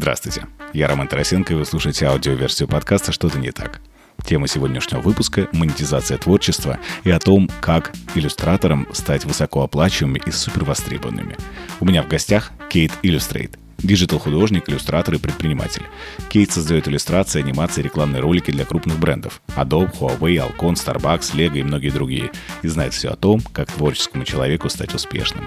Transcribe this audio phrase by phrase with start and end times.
[0.00, 3.82] Здравствуйте, я Роман Тарасенко, и вы слушаете аудиоверсию подкаста «Что-то не так».
[4.24, 11.36] Тема сегодняшнего выпуска– монетизация творчества и о том, как иллюстраторам стать высокооплачиваемыми и супервостребованными.
[11.80, 15.82] У меня в гостях Кейт Иллюстрейт, digital-художник, иллюстратор и предприниматель.
[16.30, 21.62] Кейт создает иллюстрации, анимации, рекламные ролики для крупных брендов– Adobe, Huawei, Alcon, Starbucks, Lego и
[21.62, 22.30] многие другие.
[22.62, 25.46] И знает все о том, как творческому человеку стать успешным.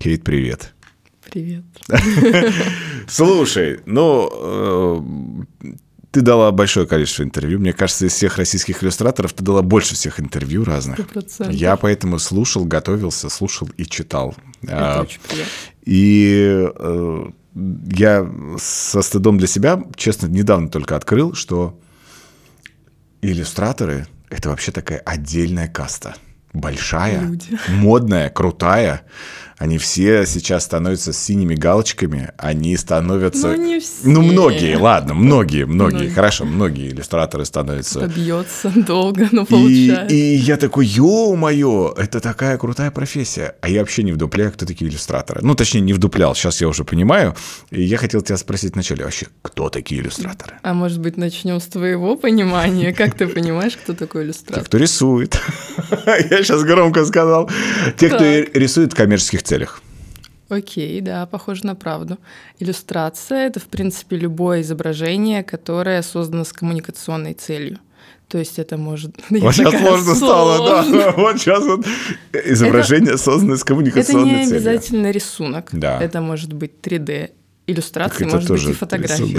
[0.00, 0.72] Кейт, привет.
[1.30, 1.64] Привет.
[3.08, 5.74] Слушай, ну, э,
[6.10, 7.58] ты дала большое количество интервью.
[7.58, 10.98] Мне кажется, из всех российских иллюстраторов ты дала больше всех интервью разных.
[10.98, 11.52] 100%.
[11.52, 14.34] Я поэтому слушал, готовился, слушал и читал.
[14.62, 15.52] Это А, очень приятно.
[15.84, 17.26] И э,
[17.92, 21.78] я со стыдом для себя, честно, недавно только открыл, что
[23.22, 26.14] иллюстраторы— это вообще такая отдельная каста.
[26.54, 27.58] Большая, Люди.
[27.68, 29.02] модная, крутая.
[29.58, 32.30] Они все сейчас становятся синими галочками.
[32.38, 33.48] Они становятся...
[33.48, 33.90] Ну, не все.
[34.04, 35.94] Ну, многие, ладно, многие, многие.
[35.96, 36.10] Многие.
[36.10, 38.00] Хорошо, многие иллюстраторы становятся...
[38.00, 40.14] Добьется долго, но И, получается.
[40.14, 43.56] и я такой, ё-моё, это такая крутая профессия.
[43.60, 45.40] А я вообще не вдупляю, кто такие иллюстраторы.
[45.42, 47.34] Ну, точнее, не вдуплял, сейчас я уже понимаю.
[47.70, 50.54] И я хотел тебя спросить вначале, вообще, кто такие иллюстраторы?
[50.62, 52.92] А может быть, начнем с твоего понимания?
[52.92, 54.64] Как ты понимаешь, кто такой Те, иллюстратор?
[54.64, 55.36] кто рисует.
[56.06, 57.50] Я сейчас громко сказал.
[57.96, 58.24] Те, кто
[58.58, 59.82] рисует в коммерческих целях.
[60.48, 62.18] Окей, да, похоже на правду.
[62.58, 67.78] Иллюстрация— это, в принципе, любое изображение, которое создано с коммуникационной целью.
[68.28, 69.16] То есть это может...
[69.30, 71.12] Вот сейчас сложно стало, да.
[71.16, 71.86] Вот сейчас вот
[72.32, 74.56] изображение создано с Это коммуникационной не целью.
[74.56, 75.68] обязательно рисунок.
[75.72, 76.00] Да.
[76.00, 77.30] Это может быть 3D.
[77.66, 79.36] Иллюстрации, Так это может быть, и фотографии.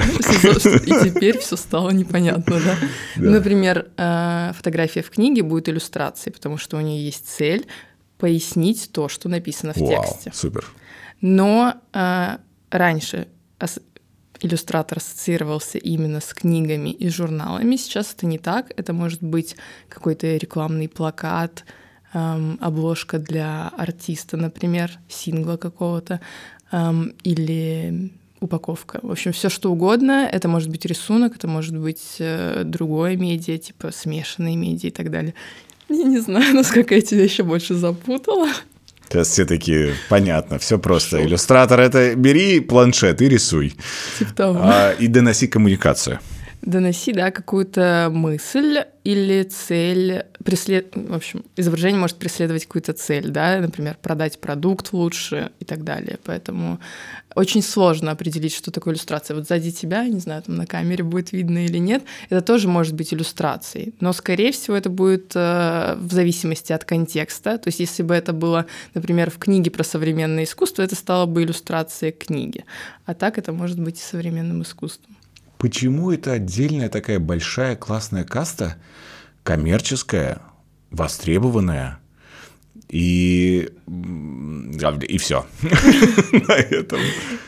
[0.86, 2.76] И теперь все стало непонятно, да?
[3.16, 3.30] Да.
[3.32, 7.66] Например, э, фотография в книге будет иллюстрацией, потому что у нее есть цель
[8.20, 10.32] пояснить то, что написано в Вау, тексте.
[10.34, 10.66] супер.
[11.22, 12.38] Но э,
[12.70, 13.28] раньше
[13.60, 13.80] ас-
[14.42, 17.76] иллюстратор ассоциировался именно с книгами и журналами.
[17.78, 18.72] Сейчас это не так.
[18.78, 19.56] Это может быть
[19.90, 21.66] какой-то рекламный плакат,
[22.14, 26.20] эм, обложка для артиста, например, сингла какого-то,
[26.72, 29.00] эм, или упаковка.
[29.04, 30.28] В общем, все что угодно.
[30.32, 35.12] Это может быть рисунок, это может быть э, другое медиа, типа смешанные медиа и так
[35.12, 35.34] далее.
[35.90, 38.50] Я не знаю, насколько я тебя еще больше запутала.
[39.10, 41.24] Сейчас все такие, понятно, все просто.
[41.24, 43.74] Иллюстратор это бери планшет и рисуй.
[44.20, 44.60] Типа того.
[44.62, 46.20] А, и доноси коммуникацию.
[46.62, 50.94] Доноси, да, какую-то мысль или цель, преслед...
[50.94, 56.20] в общем, изображение может преследовать какую-то цель, да, например, продать продукт лучше и так далее.
[56.26, 56.80] Поэтому
[57.36, 59.36] очень сложно определить, что такое иллюстрация.
[59.36, 62.94] Вот сзади тебя, не знаю, там на камере будет видно или нет, это тоже может
[62.94, 63.94] быть иллюстрацией.
[64.00, 67.58] Но, скорее всего, это будет э, в зависимости от контекста.
[67.58, 71.44] То есть, если бы это было, например, в книге про современное искусство, это стало бы
[71.44, 72.66] иллюстрацией книги.
[73.06, 75.16] А так это может быть и современным искусством.
[75.60, 78.78] Почему это отдельная такая большая классная каста,
[79.44, 80.42] коммерческая,
[80.90, 82.00] востребованная,
[82.88, 85.46] и, и все.
[86.48, 87.00] На этом.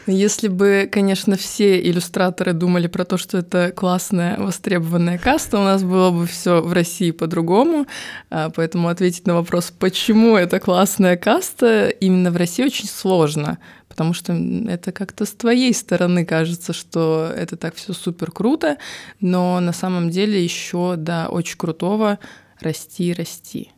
[0.05, 5.83] Если бы, конечно, все иллюстраторы думали про то, что это классная, востребованная каста, у нас
[5.83, 7.87] было бы все в России по-другому.
[8.29, 13.57] А, Поэтому ответить на вопрос, почему это классная каста, именно в России очень сложно.
[13.91, 18.77] Потому что это как-то с твоей стороны кажется, что это так все супер круто,
[19.19, 22.17] но на самом деле еще до очень крутого
[22.61, 23.71] расти, расти.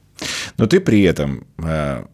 [0.57, 2.06] Но ты при этом э,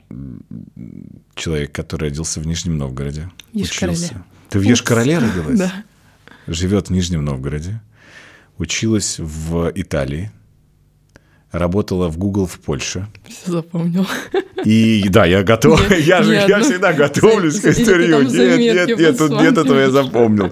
[1.35, 3.29] человек, который родился в Нижнем Новгороде.
[3.53, 4.23] Учился.
[4.49, 5.59] Ты в Ешкарале родилась?
[5.59, 5.83] Да.
[6.47, 7.81] Живет в Нижнем Новгороде.
[8.57, 10.31] Училась в Италии.
[11.51, 13.07] Работала в Google в Польше.
[13.27, 14.07] Все запомнил.
[14.65, 15.89] И да, я готов.
[15.89, 18.21] Нет, я же нет, я ну, всегда готовлюсь к интервью.
[18.21, 20.51] Нет, нет, нет, тут нет этого я запомнил.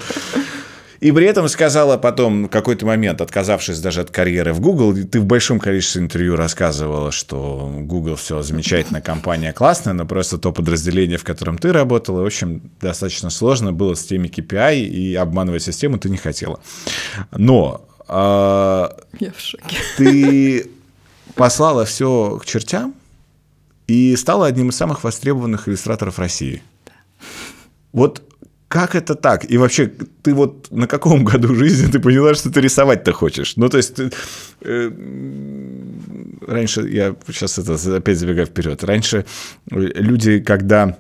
[1.00, 5.20] И при этом сказала потом, в какой-то момент, отказавшись даже от карьеры в Google, ты
[5.20, 11.20] в большом количестве интервью рассказывала, что Google все замечательно, компания классная, но просто то подразделение,
[11.20, 16.00] в котором ты работала, в общем, достаточно сложно было с теми KPI, и обманывать систему
[16.00, 16.60] ты не хотела.
[17.32, 19.78] Но а, Я в шоке.
[19.98, 20.68] ты
[21.38, 22.96] послала все к чертям
[23.88, 26.62] и стала одним из самых востребованных иллюстраторов России.
[27.94, 28.24] Вот
[28.68, 29.50] как это так?
[29.50, 29.88] И вообще,
[30.22, 33.56] ты вот на каком году жизни ты поняла, что ты рисовать-то хочешь?
[33.56, 34.12] Ну, то есть, ты,
[34.62, 34.92] э,
[36.46, 39.26] раньше, я сейчас это опять забегаю вперед, раньше
[39.70, 40.98] люди, когда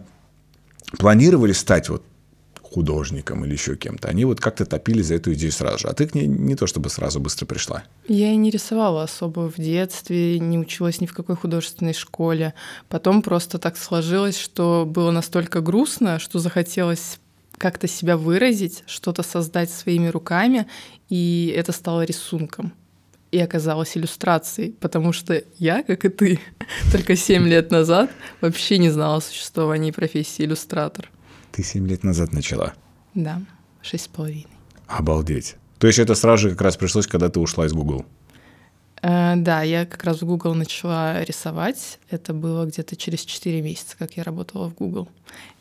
[0.98, 2.04] планировали стать вот
[2.78, 4.08] художником или еще кем-то.
[4.08, 5.88] Они вот как-то топили за эту идею сразу же.
[5.88, 7.84] А ты к ней не то чтобы сразу быстро пришла.
[8.08, 12.54] Я и не рисовала особо в детстве, не училась ни в какой художественной школе.
[12.88, 17.18] Потом просто так сложилось, что было настолько грустно, что захотелось
[17.58, 20.68] как-то себя выразить, что-то создать своими руками,
[21.10, 22.74] и это стало рисунком
[23.32, 26.40] и оказалась иллюстрацией, потому что я, как и ты,
[26.92, 31.10] только 7 лет назад вообще не знала о существовании профессии иллюстратор.
[31.58, 32.76] Ты 7 лет назад начала?
[33.16, 33.42] Да,
[33.82, 34.46] шесть с половиной.
[34.86, 35.56] Обалдеть.
[35.80, 38.06] То есть это сразу же как раз пришлось, когда ты ушла из Google?
[39.02, 42.00] Э, да, я как раз в Google начала рисовать.
[42.10, 45.08] Это было где-то через 4 месяца, как я работала в Google.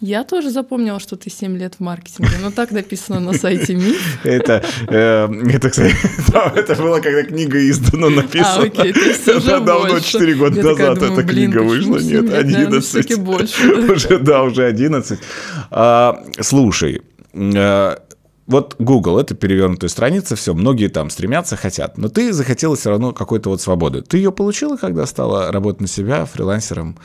[0.00, 4.24] Я тоже запомнила, что ты 7 лет в маркетинге, но так написано на сайте МИФ.
[4.24, 5.94] Это, э, это, кстати,
[6.58, 8.62] это было, когда книга издана, написано.
[8.62, 11.98] А, окей, то есть уже давно, 4 года назад эта книга вышла.
[11.98, 13.18] Нет, 11.
[13.18, 13.72] больше.
[13.92, 15.18] Уже, да, уже 11.
[15.70, 17.02] А, слушай,
[17.32, 17.96] э,
[18.46, 23.12] вот Google— это перевернутая страница, все, многие там стремятся, хотят, но ты захотела все равно
[23.12, 24.02] какой-то вот свободы.
[24.02, 26.96] Ты ее получила, когда стала работать на себя фрилансером,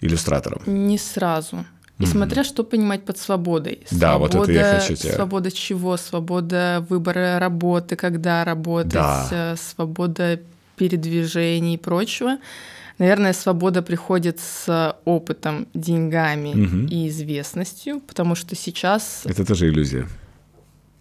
[0.00, 0.60] иллюстратором?
[0.66, 1.64] Не сразу.
[1.98, 2.06] И mm-hmm.
[2.06, 3.80] смотря что понимать под свободой.
[3.88, 5.14] Свобода, да, вот это я хочу тебя.
[5.14, 5.96] Свобода чего?
[5.96, 9.28] Свобода выбора работы, когда работать, да.
[9.30, 10.40] Э, свобода
[10.76, 12.36] передвижений и прочего.
[12.98, 16.86] Наверное, свобода приходит с опытом, деньгами угу.
[16.88, 19.22] и известностью, потому что сейчас...
[19.24, 20.06] Это тоже иллюзия.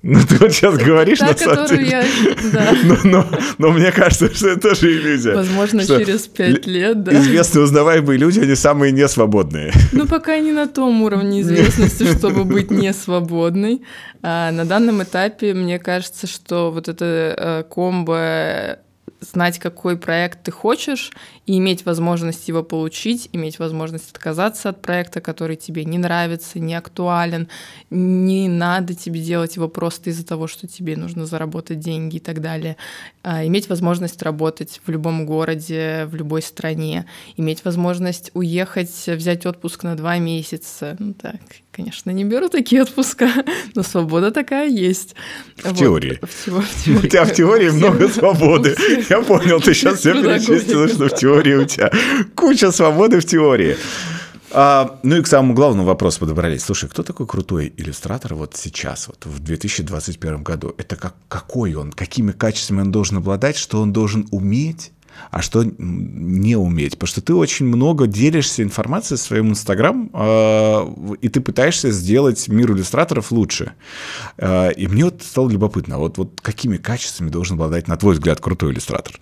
[0.07, 1.89] Ну, ты вот сейчас говоришь, Та, на самом деле.
[1.89, 2.03] Я,
[2.53, 2.73] да.
[2.83, 3.25] но, но,
[3.57, 5.33] но мне кажется, что это тоже иллюзия.
[5.33, 7.11] Возможно, что через пять лет, да.
[7.15, 9.73] Известные узнаваемые люди, они самые несвободные.
[9.93, 13.81] Ну, пока не на том уровне известности, чтобы быть несвободной.
[14.21, 18.77] А на данном этапе мне кажется, что вот это э, комбо
[19.21, 21.13] знать, какой проект ты хочешь,
[21.45, 26.73] и иметь возможность его получить, иметь возможность отказаться от проекта, который тебе не нравится, не
[26.73, 27.47] актуален,
[27.91, 32.41] не надо тебе делать его просто из-за того, что тебе нужно заработать деньги и так
[32.41, 32.77] далее.
[33.21, 37.05] А, иметь возможность работать в любом городе, в любой стране,
[37.37, 40.95] иметь возможность уехать, взять отпуск на два месяца.
[40.97, 41.35] Ну так,
[41.71, 43.29] конечно, не беру такие отпуска,
[43.75, 45.15] но свобода такая есть.
[45.57, 45.77] В вот.
[45.77, 46.19] теории.
[46.23, 46.99] В, в теории.
[47.05, 48.75] У тебя в теории много свободы.
[49.09, 51.91] Я понял, ты сейчас все перечислила, что в теории у тебя
[52.35, 53.77] куча свободы в теории.
[54.51, 56.63] А, ну и к самому главному вопросу подобрались.
[56.63, 60.73] Слушай, кто такой крутой иллюстратор вот сейчас, вот в 2021 году?
[60.77, 61.91] Это как, какой он?
[61.91, 63.57] Какими качествами он должен обладать?
[63.57, 64.91] Что он должен уметь?
[65.31, 66.93] а что не уметь.
[66.93, 72.47] Потому что ты очень много делишься информацией в своем Инстаграм, э, и ты пытаешься сделать
[72.47, 73.73] мир иллюстраторов лучше.
[74.37, 78.39] Э, и мне вот стало любопытно, вот, вот какими качествами должен обладать, на твой взгляд,
[78.39, 79.19] крутой иллюстратор?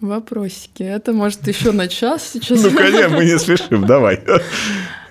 [0.00, 0.82] Вопросики.
[0.82, 2.62] Это может еще на час сейчас.
[2.62, 4.22] Ну, конечно, мы не спешим, давай.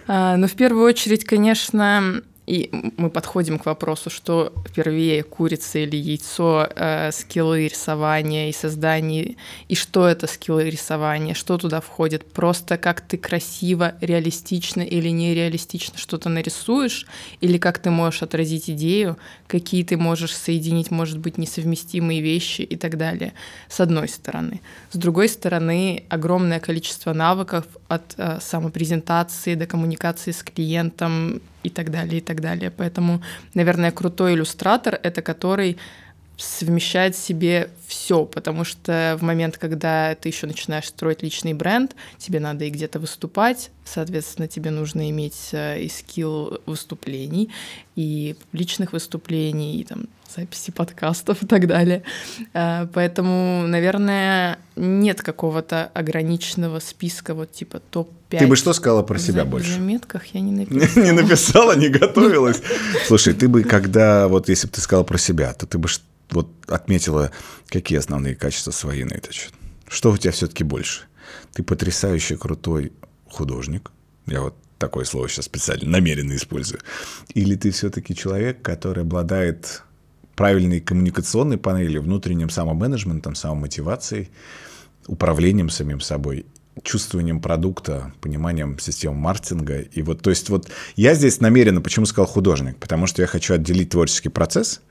[0.08, 5.98] А, ну, в первую очередь, конечно, и мы подходим к вопросу, что первее курица или
[5.98, 9.36] яйцо, э, скиллы рисования и создания,
[9.68, 15.98] и что это скиллы рисования, что туда входит, просто как ты красиво, реалистично или нереалистично
[15.98, 17.06] что-то нарисуешь,
[17.42, 19.18] или как ты можешь отразить идею,
[19.48, 23.34] какие ты можешь соединить, может быть, несовместимые вещи и так далее,
[23.68, 24.62] с одной стороны.
[24.92, 31.92] С другой стороны, огромное количество навыков от э, самопрезентации до коммуникации с клиентом, и так
[31.92, 32.72] далее, и так далее.
[32.72, 33.22] Поэтому,
[33.54, 35.78] наверное, крутой иллюстратор— это который
[36.38, 41.96] совмещает в себе все, потому что в момент, когда ты еще начинаешь строить личный бренд,
[42.18, 47.50] тебе надо и где-то выступать, соответственно, тебе нужно иметь э, и скилл выступлений,
[47.96, 52.04] и публичных выступлений, и там записи подкастов и так далее.
[52.54, 58.40] Э, поэтому, наверное, нет какого-то ограниченного списка, вот типа топ-5.
[58.40, 59.72] Ты бы что сказала про себя в больше?
[59.72, 61.04] В заметках я не написала.
[61.04, 62.62] Не написала, не готовилась.
[63.08, 65.88] Слушай, ты бы, когда, вот если бы ты сказала про себя, то ты бы
[66.32, 67.32] вот отметила,
[67.68, 69.54] какие основные качества свои на этот счет.
[69.88, 71.04] Что у тебя все-таки больше?
[71.54, 72.94] Ты потрясающе крутой
[73.30, 73.92] художник.
[74.26, 76.82] Я вот такое слово сейчас специально намеренно использую.
[77.34, 79.84] Или ты все-таки человек, который обладает
[80.36, 84.30] правильной коммуникационной панелью, внутренним самоменеджментом, самомотивацией,
[85.08, 86.46] управлением самим собой
[86.84, 89.80] чувствованием продукта, пониманием системы маркетинга.
[89.80, 92.78] И вот, то есть вот я здесь намеренно, почему сказал художник?
[92.78, 94.82] Потому что я хочу отделить творческий процесс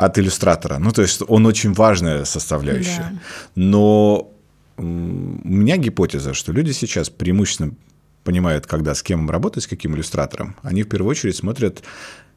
[0.00, 0.78] от иллюстратора.
[0.78, 3.12] Ну, то есть он очень важная составляющая.
[3.12, 3.20] Да.
[3.54, 4.32] Но
[4.78, 7.74] у меня гипотеза, что люди сейчас преимущественно
[8.24, 11.82] понимают, когда с кем работать, с каким иллюстратором, они в первую очередь смотрят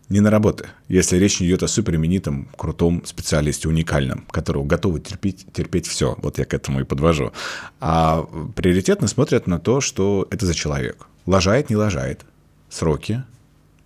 [0.09, 0.67] не на работы.
[0.89, 6.45] Если речь идет о суперименитом, крутом специалисте, уникальном, которого готовы терпеть, терпеть все, вот я
[6.45, 7.31] к этому и подвожу,
[7.79, 11.07] а приоритетно смотрят на то, что это за человек.
[11.25, 12.25] Лажает, не лажает,
[12.69, 13.23] сроки,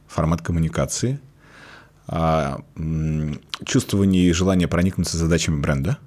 [0.08, 1.20] формат коммуникации,
[3.66, 5.98] чувствование и желание проникнуться задачами бренда,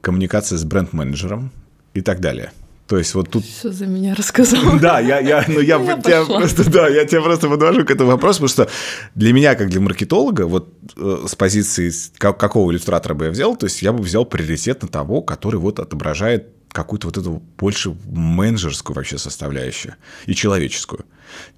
[0.00, 1.50] коммуникация с бренд-менеджером
[1.94, 2.52] и так далее.
[2.88, 3.44] То есть вот тут...
[3.44, 4.78] Все за меня рассказал.
[4.80, 8.10] Да, я, я, ну, я, я тебя просто, да, я тебя просто подвожу к этому
[8.10, 8.68] вопросу, потому что
[9.14, 13.56] для меня, как для маркетолога, вот э, с позиции как, какого иллюстратора бы я взял,
[13.56, 17.96] то есть я бы взял приоритет на того, который вот отображает какую-то вот эту больше
[18.06, 21.04] менеджерскую вообще составляющую и человеческую,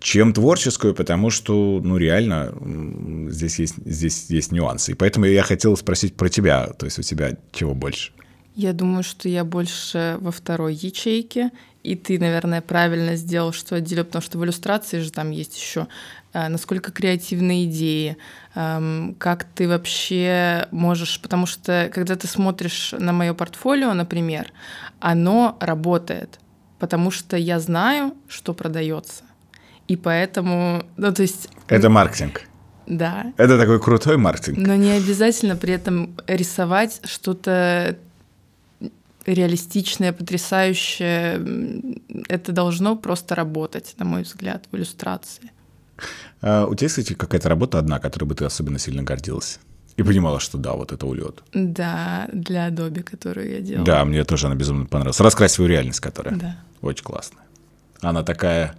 [0.00, 2.52] чем творческую, потому что, ну, реально,
[3.30, 4.92] здесь есть, здесь есть нюансы.
[4.92, 8.12] И поэтому я хотел спросить про тебя, то есть у тебя чего больше?
[8.54, 11.50] Я думаю, что я больше во второй ячейке,
[11.82, 15.86] и ты, наверное, правильно сделал, что отделил, потому что в иллюстрации же там есть еще
[16.32, 18.16] насколько креативные идеи,
[18.54, 24.52] эм, как ты вообще можешь, потому что когда ты смотришь на мое портфолио, например,
[25.00, 26.38] оно работает,
[26.78, 29.24] потому что я знаю, что продается,
[29.88, 31.48] и поэтому, ну то есть.
[31.68, 32.42] Это маркетинг.
[32.86, 33.32] Да.
[33.36, 34.58] Это такой крутой маркетинг.
[34.58, 37.96] Но не обязательно при этом рисовать что-то
[39.26, 41.40] реалистичное, потрясающее.
[42.28, 45.52] Это должно просто работать, на мой взгляд, в иллюстрации.
[46.40, 49.60] А у тебя, кстати, какая-то работа одна, которой бы ты особенно сильно гордилась?
[49.96, 51.42] И понимала, что да, вот это улет.
[51.52, 53.84] Да, для Adobe, которую я делала.
[53.84, 55.20] Да, мне тоже она безумно понравилась.
[55.20, 56.36] Раскрась свою реальность, которая.
[56.36, 56.56] Да.
[56.80, 57.44] Очень классная.
[58.00, 58.76] Она такая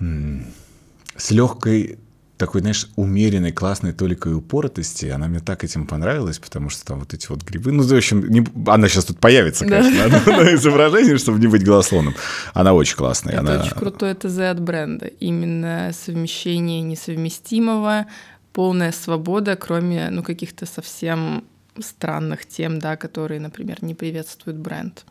[0.00, 1.98] с легкой
[2.36, 5.06] такой, знаешь, умеренной, классной толикой упоротости.
[5.06, 7.70] Она мне так этим понравилась, потому что там вот эти вот грибы...
[7.72, 8.44] Ну, в общем, не...
[8.66, 10.42] она сейчас тут появится, конечно, да.
[10.42, 12.14] на изображении, чтобы не быть голословным.
[12.52, 13.34] Она очень классная.
[13.34, 13.62] Это она...
[13.62, 15.06] очень крутое ТЗ от бренда.
[15.06, 18.06] Именно совмещение несовместимого,
[18.52, 21.44] полная свобода, кроме, ну, каких-то совсем
[21.78, 25.04] странных тем, да, которые, например, не приветствует бренд.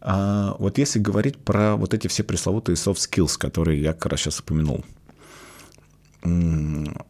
[0.00, 4.20] А, вот если говорить про вот эти все пресловутые soft skills, которые я как раз
[4.20, 4.84] сейчас упомянул,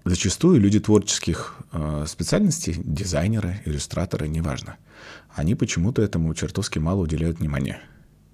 [0.04, 4.76] зачастую люди творческих э, специальностей, дизайнеры, иллюстраторы, неважно,
[5.35, 7.80] они почему-то этому чертовски мало уделяют внимания.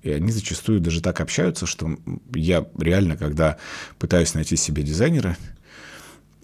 [0.02, 1.98] И они зачастую даже так общаются, что
[2.34, 3.58] я реально, когда
[3.98, 5.36] пытаюсь найти себе дизайнера,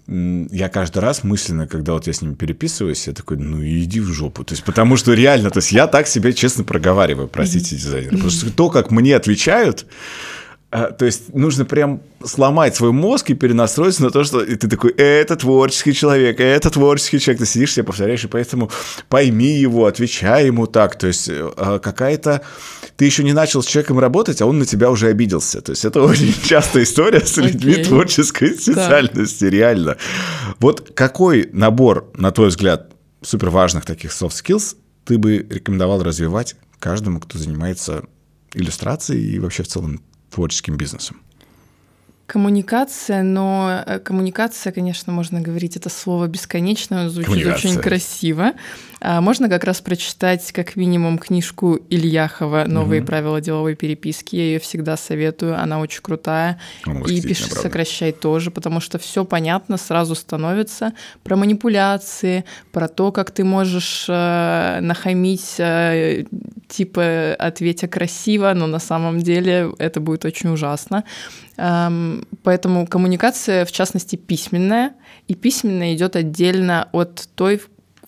[0.07, 4.05] я каждый раз мысленно, когда вот я с ними переписываюсь, я такой, ну иди в
[4.05, 4.45] жопу.
[4.45, 8.11] То есть, потому что реально, то есть я так себе честно проговариваю, простите, дизайнеры.
[8.15, 9.85] Потому что то, как мне отвечают,
[10.69, 14.91] то есть нужно прям сломать свой мозг и перенастроиться на то, что и ты такой,
[14.91, 18.69] это творческий человек, это творческий человек, ты сидишь себе повторяешь, и поэтому
[19.07, 22.41] пойми его, отвечай ему так, то есть а, какая-то...
[22.97, 25.61] Ты еще не начал с человеком работать, а он на тебя уже обиделся.
[25.61, 27.85] То есть это очень частая история с людьми okay.
[27.85, 29.49] творческой специальности, да.
[29.51, 29.97] реально.
[30.59, 36.55] Вот какой набор, на твой взгляд, супер важных таких soft skills ты бы рекомендовал развивать
[36.79, 38.03] каждому, кто занимается
[38.53, 40.01] иллюстрацией и вообще в целом
[40.37, 41.17] творческим бизнесом?
[42.27, 48.51] Коммуникация, но э, коммуникация, конечно, можно говорить, это слово бесконечное, звучит очень красиво.
[48.99, 53.07] А можно как раз прочитать как минимум книжку Ильяхова «Новые угу.
[53.07, 54.35] правила деловой переписки».
[54.35, 56.59] Я ее всегда советую, она очень крутая.
[57.07, 57.61] И пиши, правда.
[57.61, 60.91] сокращай тоже, потому что все понятно сразу становится
[61.23, 62.43] про манипуляции,
[62.73, 66.25] про то, как ты можешь э, нахамить, э,
[66.67, 71.05] типа ответя красиво, но на самом деле это будет очень ужасно.
[71.57, 74.93] Эм, поэтому коммуникация, в частности, письменная,
[75.27, 77.59] и письменная идет отдельно от той,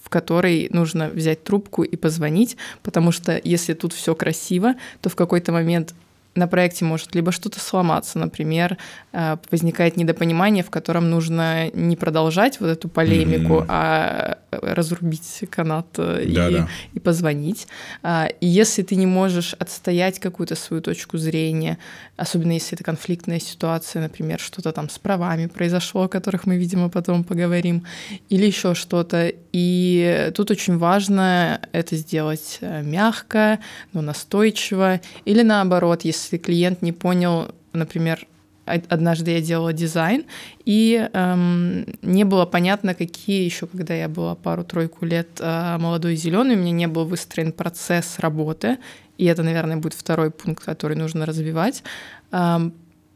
[0.01, 5.15] в которой нужно взять трубку и позвонить, потому что если тут все красиво, то в
[5.15, 5.93] какой-то момент
[6.35, 8.77] на проекте может либо что-то сломаться, например,
[9.11, 13.65] возникает недопонимание, в котором нужно не продолжать вот эту полемику, mm-hmm.
[13.67, 16.69] а разрубить канат э, и, да.
[16.93, 17.67] и позвонить.
[18.03, 21.77] А, и если ты не можешь отстоять какую-то свою точку зрения,
[22.17, 26.89] особенно если это конфликтная ситуация, например, что-то там с правами произошло, о которых мы, видимо,
[26.89, 27.85] потом поговорим,
[28.29, 29.31] или еще что-то.
[29.51, 33.59] И тут очень важно это сделать э, мягко,
[33.93, 38.27] но настойчиво, или наоборот, если клиент не понял, например,
[38.69, 40.25] однажды я делала дизайн,
[40.65, 46.55] и эм, не было понятно, какие еще, когда я была пару-тройку лет э, молодой зеленый,
[46.55, 48.77] у меня не был выстроен процесс работы,
[49.17, 51.83] и это, наверное, будет второй пункт, который нужно развивать.
[52.31, 52.73] Эм,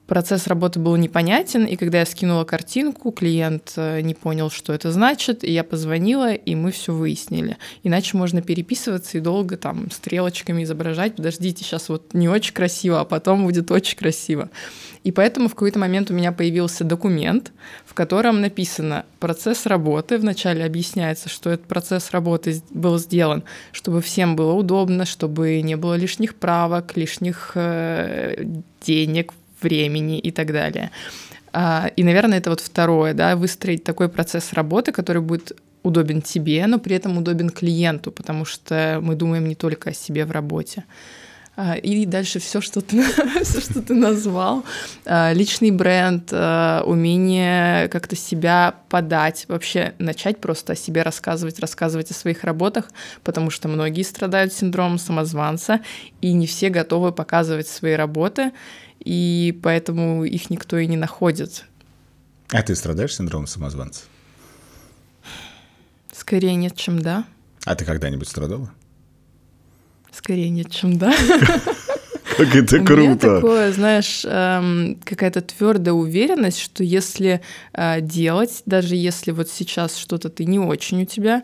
[0.08, 4.92] процесс работы был непонятен, и когда я скинула картинку, клиент э, не понял, что это
[4.92, 7.58] значит, и я позвонила, и мы все выяснили.
[7.84, 13.06] Иначе можно переписываться и долго там стрелочками изображать, подождите, сейчас вот не очень красиво, а
[13.06, 14.50] потом будет очень красиво.
[15.04, 17.52] И поэтому в какой-то момент у меня появился документ,
[17.86, 20.18] в котором написано процесс работы.
[20.18, 25.96] Вначале объясняется, что этот процесс работы был сделан, чтобы всем было удобно, чтобы не было
[25.96, 28.46] лишних правок, лишних э,
[28.82, 29.34] денег,
[29.64, 30.92] времени и так далее.
[31.54, 35.52] А, и, наверное, это вот второе, да, выстроить такой процесс работы, который будет
[35.84, 40.26] удобен тебе, но при этом удобен клиенту, потому что мы думаем не только о себе
[40.26, 40.86] в работе.
[41.56, 43.04] А, и дальше все, что ты,
[43.44, 44.64] все, что ты назвал.
[45.06, 52.16] А, личный бренд, умение как-то себя подать, вообще начать просто о себе рассказывать, рассказывать о
[52.16, 52.90] своих работах,
[53.24, 55.82] потому что многие страдают синдромом самозванца,
[56.22, 58.52] и не все готовы показывать свои работы,
[59.04, 61.66] и поэтому их никто и не находит.
[62.50, 64.04] А ты страдаешь синдромом самозванца?
[66.12, 67.26] Скорее нет, чем да.
[67.66, 68.72] А ты когда-нибудь страдала?
[70.12, 71.14] Скорее нет, чем да.
[72.38, 72.94] Как это круто.
[72.94, 77.42] У меня такое, знаешь, эм, какая-то твердая уверенность, что если
[77.74, 81.44] э, делать, даже если вот сейчас что-то ты не очень у тебя,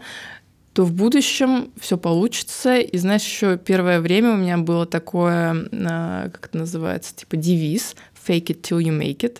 [0.74, 2.78] то в будущем все получится.
[2.78, 7.96] И знаешь, еще первое время у меня было такое, э, как это называется, типа девиз
[8.28, 9.38] «fake it till you make it».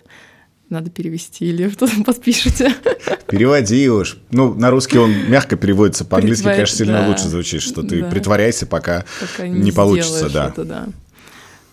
[0.68, 2.72] Надо перевести или кто-то подпишите.
[3.28, 4.18] Переводи уж.
[4.30, 6.54] Ну, на русский он мягко переводится, по-английски, Притвор...
[6.54, 7.08] конечно, сильно да.
[7.08, 8.08] лучше звучит, что ты да.
[8.08, 10.30] притворяйся, пока, пока не, не получится.
[10.30, 10.48] Да.
[10.48, 10.88] Это, да.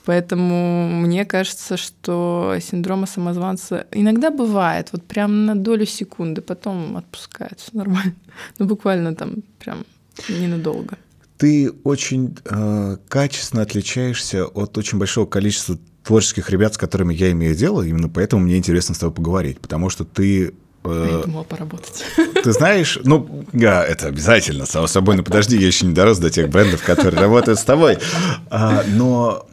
[0.08, 7.60] Поэтому мне кажется, что синдрома самозванца иногда бывает, вот прям на долю секунды, потом отпускает,
[7.60, 8.14] все нормально.
[8.58, 9.86] Ну, буквально там прям
[10.30, 10.98] ненадолго.
[11.38, 17.54] Ты очень э, качественно отличаешься от очень большого количества творческих ребят, с которыми я имею
[17.54, 20.54] дело, именно поэтому мне интересно с тобой поговорить, потому что ты
[20.94, 22.04] я думала поработать.
[22.44, 26.30] Ты знаешь, ну, да, это обязательно, само собой, но подожди, я еще не дорос до
[26.30, 27.98] тех брендов, которые работают с тобой.
[28.50, 29.48] А, но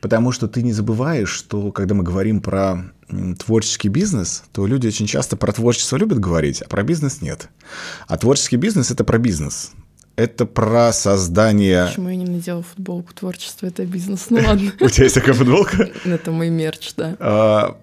[0.00, 2.92] потому что ты не забываешь, что когда мы говорим про
[3.38, 7.48] творческий бизнес, то люди очень часто про творчество любят говорить, а про бизнес нет.
[8.06, 9.72] А творческий бизнес— это про бизнес
[10.16, 11.86] это про создание...
[11.86, 14.26] Почему я не надела футболку творчество это бизнес?
[14.30, 14.72] Ну ладно.
[14.80, 15.90] У тебя есть такая футболка?
[16.04, 17.76] Это мой мерч, да.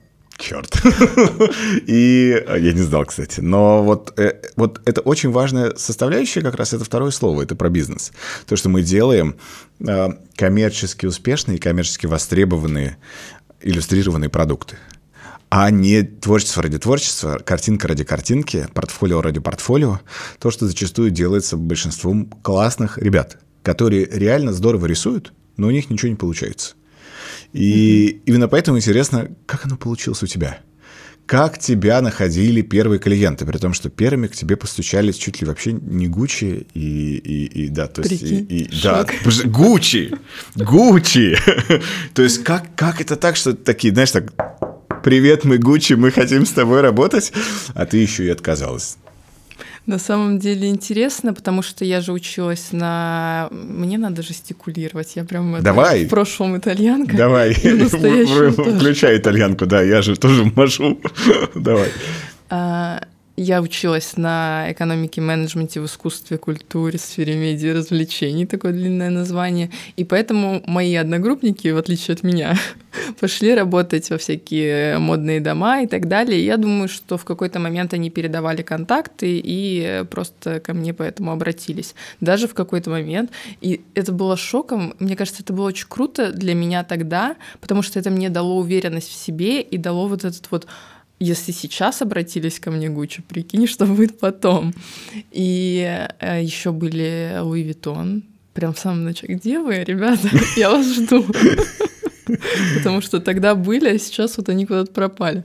[0.43, 0.75] Черт.
[1.87, 3.39] И я не знал, кстати.
[3.39, 7.69] Но вот, э, вот это очень важная составляющая, как раз это второе слово, это про
[7.69, 8.11] бизнес.
[8.45, 9.37] То, что мы делаем
[9.79, 12.97] э, коммерчески успешные, коммерчески востребованные,
[13.61, 14.77] иллюстрированные продукты
[15.55, 19.99] а не творчество ради творчества, картинка ради картинки, портфолио ради портфолио,
[20.39, 26.09] то, что зачастую делается большинством классных ребят, которые реально здорово рисуют, но у них ничего
[26.09, 26.73] не получается.
[27.53, 28.21] И mm-hmm.
[28.25, 30.59] именно поэтому интересно, как оно получилось у тебя?
[31.25, 35.71] Как тебя находили первые клиенты, при том, что первыми к тебе постучались чуть ли вообще
[35.71, 39.05] не Гуччи и, и, и да, то есть и, и да,
[39.45, 40.13] Гуччи,
[40.55, 41.37] Гуччи,
[42.13, 44.33] то есть как как это так, что такие, знаешь, так
[45.01, 47.31] привет, мы Гуччи, мы хотим с тобой работать,
[47.73, 48.97] а ты еще и отказалась.
[49.85, 53.49] На самом деле интересно, потому что я же училась на...
[53.51, 55.15] Мне надо жестикулировать.
[55.15, 56.05] Я прям Давай.
[56.05, 57.17] в прошлом итальянка.
[57.17, 57.53] Давай.
[57.53, 61.01] Включай итальянку, да, я же тоже машу.
[61.55, 61.89] Давай.
[63.35, 69.71] Я училась на экономике, менеджменте в искусстве, культуре, сфере медиа развлечений, такое длинное название.
[69.95, 72.55] И поэтому мои одногруппники, в отличие от меня,
[73.19, 76.45] пошли работать во всякие модные дома и так далее.
[76.45, 81.95] Я думаю, что в какой-то момент они передавали контакты и просто ко мне поэтому обратились.
[82.21, 83.31] Даже в какой-то момент.
[83.61, 84.93] И это было шоком.
[84.99, 89.09] Мне кажется, это было очень круто для меня тогда, потому что это мне дало уверенность
[89.09, 90.67] в себе и дало вот этот вот
[91.23, 94.73] если сейчас обратились ко мне Гуччи, прикинь, что будет потом.
[95.31, 99.35] И э, еще были Луи Виттон, прям в самом начале.
[99.35, 100.29] Где вы, ребята?
[100.57, 101.25] Я вас жду.
[102.77, 105.43] Потому что тогда были, а сейчас вот они куда-то пропали.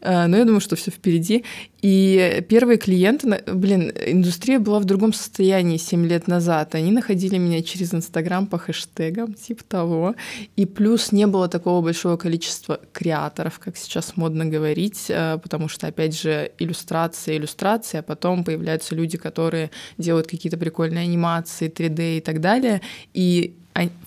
[0.00, 1.44] А, но я думаю, что все впереди.
[1.80, 6.74] И первые клиенты, блин, индустрия была в другом состоянии 7 лет назад.
[6.74, 10.14] Они находили меня через Инстаграм по хэштегам, типа того.
[10.56, 15.86] И плюс не было такого большого количества креаторов, как сейчас модно говорить, а, потому что,
[15.86, 22.20] опять же, иллюстрация, иллюстрация, а потом появляются люди, которые делают какие-то прикольные анимации, 3D и
[22.20, 22.82] так далее.
[23.14, 23.56] И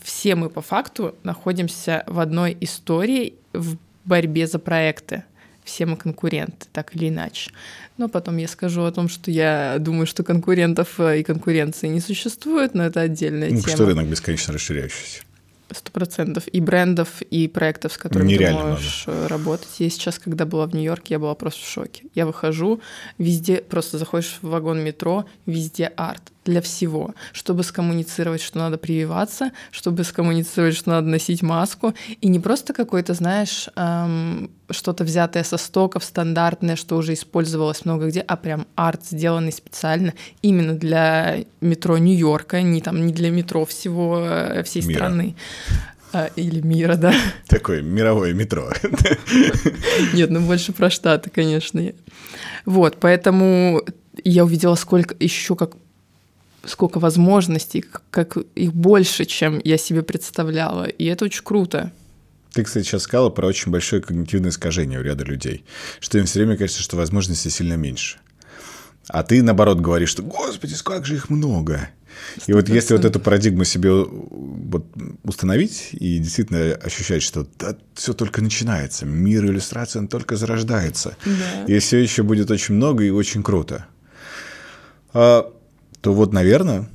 [0.01, 5.23] все мы по факту находимся в одной истории в борьбе за проекты
[5.67, 7.51] все мы конкуренты, так или иначе.
[7.97, 11.99] Но потом я скажу о том, что я думаю, что конкурентов э, и конкуренции не
[11.99, 13.75] существует, но это отдельная ну, тема.
[13.75, 15.21] Что рынок бесконечно расширяющийся.
[15.69, 16.47] Сто процентов.
[16.47, 19.21] И брендов, и проектов, с которыми Нереально ты можешь много.
[19.21, 19.69] Э, работать.
[19.79, 22.03] Я сейчас, когда была в Нью-Йорке, я была просто в шоке.
[22.15, 22.79] Я выхожу,
[23.17, 29.51] везде, просто заходишь в вагон метро, везде арт для всего, чтобы скоммуницировать, что надо прививаться,
[29.71, 35.57] чтобы скоммуницировать, что надо носить маску, и не просто какой-то, знаешь, эм, что-то взятое со
[35.57, 41.97] стоков, стандартное, что уже использовалось много где, а прям арт, сделанный специально именно для метро
[41.97, 44.97] Нью-Йорка, не там не для метро всего э, всей Мира.
[44.97, 45.35] страны.
[46.13, 47.13] А, или мира, да.
[47.47, 48.69] Такое мировое метро.
[50.13, 51.81] Нет, ну больше про Штаты, конечно.
[52.65, 53.81] Вот, поэтому
[54.23, 55.75] я увидела, сколько еще как
[56.67, 60.83] сколько возможностей, как их больше, чем я себе представляла.
[60.83, 61.91] И это очень круто.
[62.53, 65.63] Ты, кстати, сейчас сказала про очень большое когнитивное искажение у ряда людей,
[65.99, 68.17] что им все время кажется, что возможностей сильно меньше.
[69.07, 71.89] А ты, наоборот, говоришь, что «Господи, как же их много!»
[72.37, 72.43] 100%.
[72.47, 74.85] И вот если вот эту парадигму себе вот
[75.23, 81.65] установить и действительно ощущать, что да, все только начинается, мир иллюстрации, он только зарождается, да.
[81.67, 83.87] и все еще будет очень много и очень круто,
[85.13, 85.51] а,
[86.01, 86.89] то вот, наверное,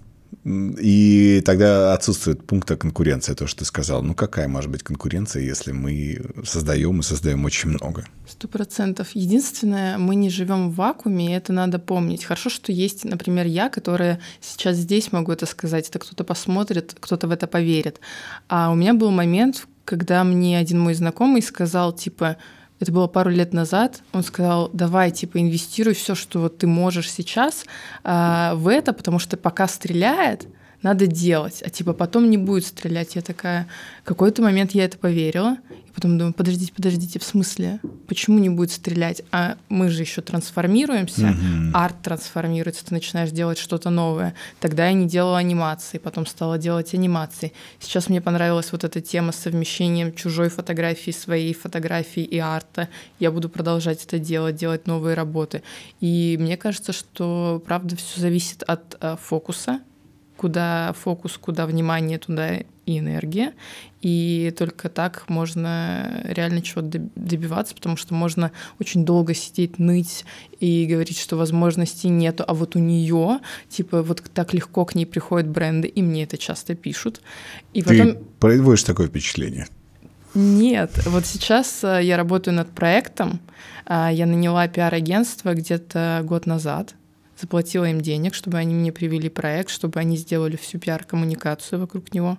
[0.45, 4.03] и тогда отсутствует пункта конкуренции, то, что ты сказал.
[4.03, 8.05] Ну, какая может быть конкуренция, если мы создаем и создаем очень много?
[8.27, 9.11] Сто процентов.
[9.15, 12.25] Единственное, мы не живем в вакууме, и это надо помнить.
[12.25, 15.89] Хорошо, что есть, например, я, которая сейчас здесь могу это сказать.
[15.89, 18.01] Это кто-то посмотрит, кто-то в это поверит.
[18.49, 22.37] А у меня был момент, когда мне один мой знакомый сказал, типа,
[22.83, 27.13] это было пару лет назад, он сказал, давай, типа, инвестируй все, что вот ты можешь
[27.13, 27.65] сейчас
[28.03, 30.49] э, в это, потому что пока стреляет,
[30.83, 33.15] надо делать, а типа потом не будет стрелять.
[33.15, 33.69] Я такая,
[34.03, 35.59] какой-то момент я это поверила,
[35.95, 39.23] потом думаю, подождите, подождите, в смысле, почему не будет стрелять?
[39.31, 41.71] А мы же еще трансформируемся, mm-hmm.
[41.75, 44.35] арт трансформируется, ты начинаешь делать что-то новое.
[44.61, 47.53] Тогда я не делала анимации, потом стала делать анимации.
[47.81, 52.89] Сейчас мне понравилась вот эта тема с совмещением чужой фотографии, своей фотографии и арта.
[53.19, 55.63] Я буду продолжать это делать, делать новые работы.
[56.01, 59.81] И мне кажется, что правда все зависит от э, фокуса,
[60.43, 63.53] куда фокус, куда внимание, туда и энергия.
[64.01, 68.51] И только так можно реально чего-то добиваться, потому что можно
[68.81, 70.25] очень долго сидеть, ныть
[70.59, 75.07] и говорить, что возможностей нету, а вот у нее, типа, вот так легко к ней
[75.07, 77.21] приходят бренды, и мне это часто пишут.
[77.73, 78.25] И Ты потом...
[78.41, 79.69] производишь такое впечатление?
[80.35, 83.39] Нет, вот сейчас э, я работаю над проектом.
[83.87, 86.97] А, я наняла пиар-агентство где-то год назад
[87.43, 92.39] заплатила им денег, чтобы они мне привели проект, чтобы они сделали всю пиар-коммуникацию вокруг него.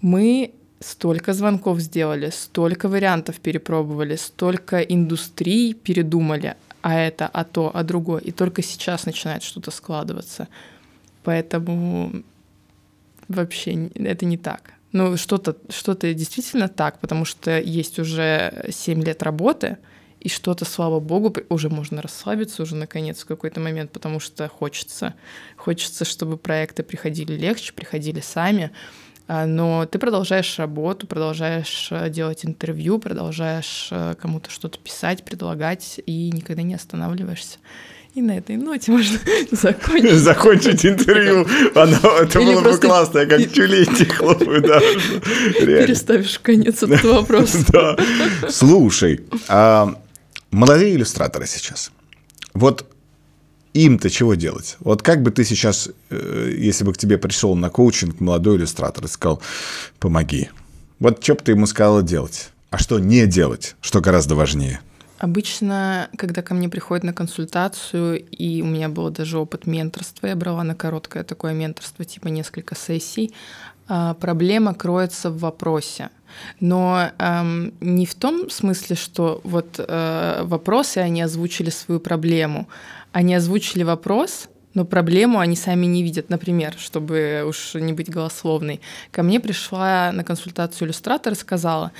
[0.00, 7.82] Мы столько звонков сделали, столько вариантов перепробовали, столько индустрий передумали, а это, а то, а
[7.82, 8.20] другое.
[8.20, 10.46] И только сейчас начинает что-то складываться.
[11.24, 12.22] Поэтому
[13.28, 14.74] вообще это не так.
[14.92, 19.76] Ну, что-то что действительно так, потому что есть уже 7 лет работы—
[20.26, 25.14] и что-то, слава богу, уже можно расслабиться уже наконец в какой-то момент, потому что хочется.
[25.56, 28.72] Хочется, чтобы проекты приходили легче, приходили сами.
[29.28, 36.00] А, но ты продолжаешь работу, продолжаешь э, делать интервью, продолжаешь э, кому-то что-то писать, предлагать
[36.06, 37.58] и никогда не останавливаешься.
[38.16, 39.18] И на этой ноте можно
[39.52, 40.10] закончить.
[40.10, 41.46] Закончить интервью.
[41.76, 44.60] Оно, это Или было бы классно, я как тюлень хлопаю.
[44.60, 44.80] Да.
[45.60, 47.54] Переставишь конец этот вопрос.
[47.68, 47.96] Да.
[48.48, 49.94] Слушай, а
[50.56, 51.92] молодые иллюстраторы сейчас.
[52.54, 52.90] Вот
[53.74, 54.76] им-то чего делать?
[54.80, 59.04] Вот как бы ты сейчас, э, если бы к тебе пришел на коучинг молодой иллюстратор
[59.04, 59.42] и сказал,
[59.98, 60.48] помоги.
[60.98, 62.48] Вот что бы ты ему сказала делать?
[62.70, 63.76] А что не делать?
[63.82, 64.80] Что гораздо важнее?
[65.18, 70.36] Обычно, когда ко мне приходят на консультацию, и у меня был даже опыт менторства, я
[70.36, 73.34] брала на короткое такое менторство, типа несколько сессий,
[73.88, 76.10] а, проблема кроется в вопросе.
[76.60, 82.68] Но эм, не в том смысле, что вот э, вопросы, они озвучили свою проблему.
[83.12, 86.28] Они озвучили вопрос, но проблему они сами не видят.
[86.30, 91.92] Например, чтобы уж не быть голословной, ко мне пришла на консультацию иллюстратор и сказала,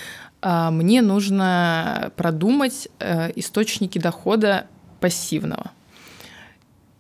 [0.42, 4.66] э, мне нужно продумать э, источники дохода
[5.01, 5.70] пассивного.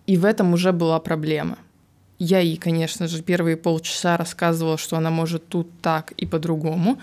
[0.06, 1.58] И в этом уже была проблема.
[2.18, 6.98] Я ей, конечно же, первые полчаса рассказывала, что она может тут так и по-другому.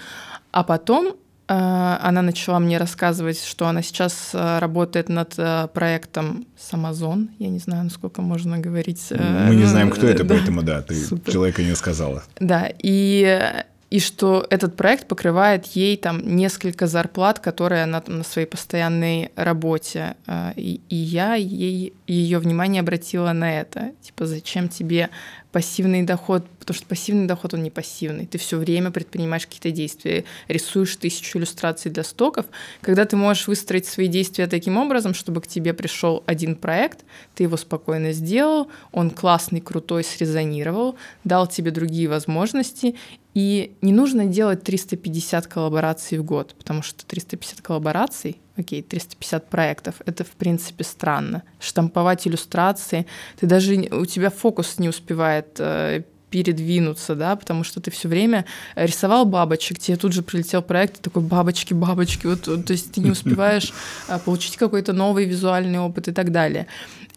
[0.52, 1.14] А потом э,
[1.48, 7.28] она начала мне рассказывать, что она сейчас э, работает над э, проектом с Amazon.
[7.38, 9.12] Я не знаю, насколько можно говорить.
[9.12, 11.32] Мы не знаем, кто это, поэтому да, ты Супер.
[11.32, 12.24] человека не сказала.
[12.40, 18.24] Да, и и что этот проект покрывает ей там несколько зарплат, которые она там на
[18.24, 20.16] своей постоянной работе.
[20.56, 23.92] И, и я ей ее внимание обратила на это.
[24.02, 25.12] Типа, зачем тебе
[25.54, 28.26] пассивный доход, потому что пассивный доход, он не пассивный.
[28.26, 32.48] Ты все время предпринимаешь какие-то действия, рисуешь тысячу иллюстраций для стоков.
[32.82, 37.44] Когда ты можешь выстроить свои действия таким образом, чтобы к тебе пришел один проект, ты
[37.44, 42.96] его спокойно сделал, он классный, крутой, срезонировал, дал тебе другие возможности,
[43.36, 49.96] и не нужно делать 350 коллабораций в год, потому что 350 коллабораций окей, 350 проектов,
[50.06, 51.44] это в принципе странно.
[51.60, 53.06] Штамповать иллюстрации,
[53.40, 58.46] ты даже, у тебя фокус не успевает э, передвинуться, да, потому что ты все время
[58.76, 63.12] рисовал бабочек, тебе тут же прилетел проект, такой бабочки, бабочки, вот, то есть ты не
[63.18, 63.72] успеваешь
[64.08, 66.66] а, получить какой-то новый визуальный опыт и так далее.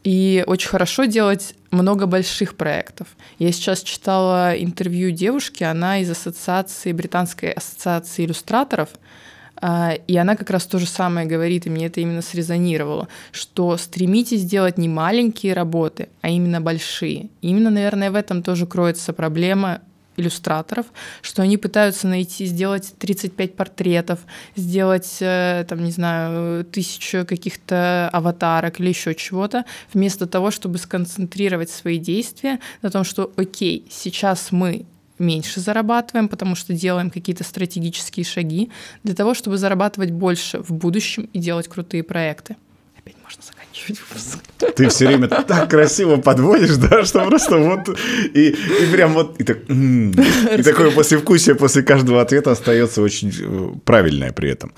[0.05, 3.09] И очень хорошо делать много больших проектов.
[3.38, 8.90] Я сейчас читала интервью девушки, она из ассоциации, британской ассоциации иллюстраторов,
[9.62, 14.45] и она как раз то же самое говорит, и мне это именно срезонировало, что стремитесь
[14.45, 17.31] делать не маленькие работы, а именно большие.
[17.40, 19.81] И именно, наверное, в этом тоже кроется проблема
[20.16, 20.87] иллюстраторов,
[21.23, 24.21] что они пытаются найти, сделать 35 портретов,
[24.55, 31.71] сделать, э, там, не знаю, тысячу каких-то аватарок или еще чего-то, вместо того, чтобы сконцентрировать
[31.71, 34.87] свои действия на том, что, окей, сейчас мы
[35.18, 38.70] меньше зарабатываем, потому что делаем какие-то стратегические шаги
[39.02, 42.57] для того, чтобы зарабатывать больше в будущем и делать крутые проекты.
[42.98, 44.38] Опять можно заканчивать выпуск.
[44.76, 47.98] Ты все время так красиво подводишь, да, что просто вот
[48.35, 53.79] и, и прям вот и, так, и такое послевкусие после каждого ответа остается очень э,
[53.85, 54.72] правильное при этом.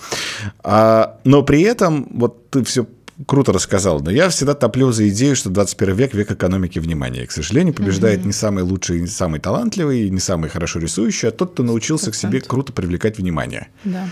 [0.63, 2.87] А, но при этом вот ты все
[3.27, 7.27] круто рассказал, но я всегда топлю за идею, что 21 век– век экономики внимания.
[7.27, 8.27] К сожалению, побеждает mm-hmm.
[8.27, 12.13] не самый лучший, не самый талантливый, не самый хорошо рисующий, а тот, кто научился 100%.
[12.13, 13.69] к себе круто привлекать внимание.
[13.85, 14.09] Да.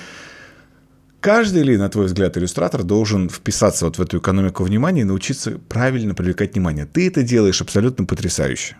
[1.21, 5.59] Каждый ли, на твой взгляд, иллюстратор должен вписаться вот в эту экономику внимания и научиться
[5.69, 6.87] правильно привлекать внимание?
[6.87, 8.77] Ты это делаешь абсолютно потрясающе.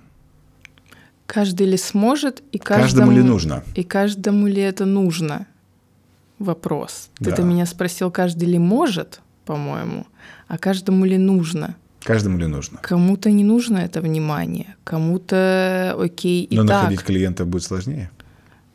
[1.27, 3.65] Каждый ли сможет и каждому, каждому ли нужно?
[3.75, 5.47] И каждому ли это нужно?
[6.39, 7.11] Вопрос.
[7.19, 7.31] Да.
[7.31, 10.07] Ты-то меня спросил, каждый ли может, по-моему
[10.49, 11.77] а каждому ли нужно?
[12.03, 12.79] Каждому ли нужно?
[12.83, 16.83] Кому-то не нужно это внимание, кому-то окей и Но так.
[16.83, 18.11] находить клиента будет сложнее?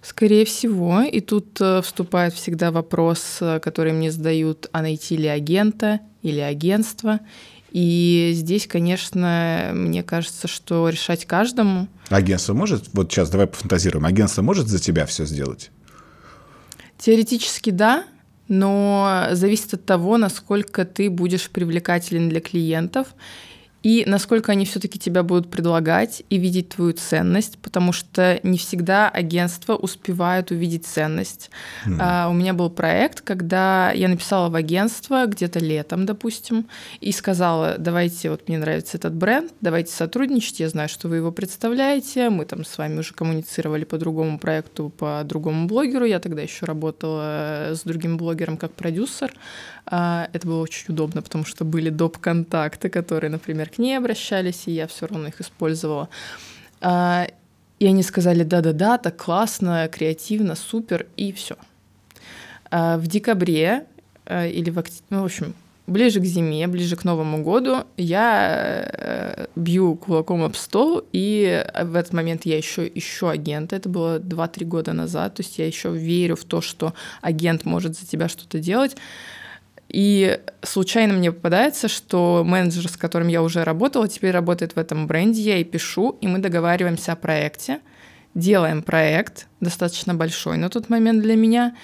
[0.01, 1.01] Скорее всего.
[1.01, 6.39] И тут э, вступает всегда вопрос, э, который мне задают, а найти ли агента или
[6.39, 7.19] агентство.
[7.71, 11.87] И здесь, конечно, мне кажется, что решать каждому.
[12.09, 15.71] Агентство может, вот сейчас давай пофантазируем, агентство может за тебя все сделать?
[16.97, 18.03] Теоретически да,
[18.51, 23.15] но зависит от того, насколько ты будешь привлекателен для клиентов
[23.83, 29.09] и насколько они все-таки тебя будут предлагать и видеть твою ценность, потому что не всегда
[29.09, 31.49] агентства успевают увидеть ценность.
[31.85, 31.97] Mm.
[31.99, 36.67] А, у меня был проект, когда я написала в агентство где-то летом, допустим,
[36.99, 41.31] и сказала, давайте, вот мне нравится этот бренд, давайте сотрудничать, я знаю, что вы его
[41.31, 46.41] представляете, мы там с вами уже коммуницировали по другому проекту, по другому блогеру, я тогда
[46.41, 49.33] еще работала с другим блогером как продюсер,
[49.85, 52.17] это было очень удобно, потому что были доп.
[52.17, 56.09] контакты, которые, например, к ней обращались, и я все равно их использовала.
[56.81, 57.27] А,
[57.79, 61.55] и они сказали, да-да-да, так классно, креативно, супер, и все.
[62.69, 63.85] А, в декабре
[64.29, 65.55] или в октябре, ну, в общем,
[65.87, 71.95] ближе к зиме, ближе к Новому году я э, бью кулаком об стол, и в
[71.95, 73.75] этот момент я еще ищу агента.
[73.75, 77.97] Это было 2-3 года назад, то есть я еще верю в то, что агент может
[77.97, 78.95] за тебя что-то делать.
[79.91, 85.05] И случайно мне попадается, что менеджер, с которым я уже работала, теперь работает в этом
[85.05, 87.81] бренде, я ей пишу, и мы договариваемся о проекте,
[88.33, 91.75] делаем проект, достаточно большой на тот момент для меня,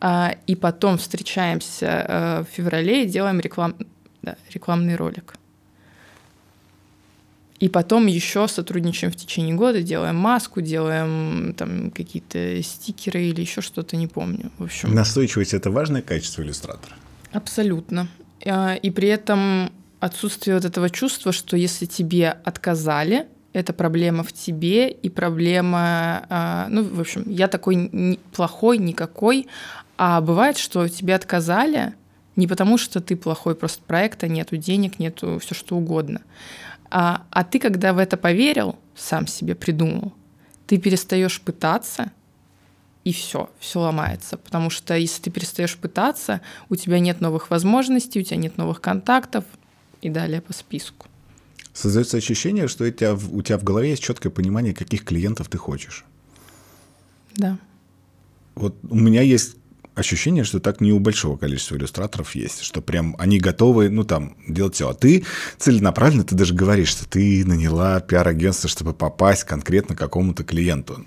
[0.00, 3.74] а, и потом встречаемся э, в феврале и делаем реклам...
[4.22, 5.34] да, рекламный ролик.
[7.58, 13.60] И потом еще сотрудничаем в течение года, делаем маску, делаем там какие-то стикеры или еще
[13.60, 14.50] что-то, не помню.
[14.56, 14.94] В общем.
[14.94, 16.94] Настойчивость это важное качество иллюстратора.
[17.32, 18.08] Абсолютно.
[18.44, 24.32] А, и при этом отсутствие вот этого чувства, что если тебе отказали, это проблема в
[24.32, 29.48] тебе и проблема, а, ну, в общем, я такой плохой, никакой,
[29.98, 31.94] а бывает, что тебе отказали
[32.36, 36.22] не потому, что ты плохой, просто проекта нету, денег нету, все что угодно.
[36.90, 40.12] А, а ты, когда в это поверил, сам себе придумал,
[40.66, 42.12] ты перестаешь пытаться,
[43.04, 44.36] и все, все ломается.
[44.36, 48.80] Потому что если ты перестаешь пытаться, у тебя нет новых возможностей, у тебя нет новых
[48.80, 49.44] контактов
[50.02, 51.06] и далее по списку.
[51.72, 55.56] Создается ощущение, что у тебя, у тебя в голове есть четкое понимание, каких клиентов ты
[55.56, 56.04] хочешь.
[57.36, 57.58] Да.
[58.54, 59.56] Вот у меня есть
[59.94, 64.36] ощущение, что так не у большого количества иллюстраторов есть, что прям они готовы, ну, там,
[64.48, 64.88] делать все.
[64.88, 65.24] А ты
[65.58, 71.06] целенаправленно, ты даже говоришь, что ты наняла пиар-агентство, чтобы попасть конкретно к какому-то клиенту.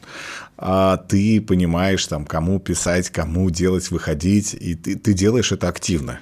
[0.57, 6.19] А ты понимаешь, там, кому писать, кому делать, выходить, и ты, ты делаешь это активно.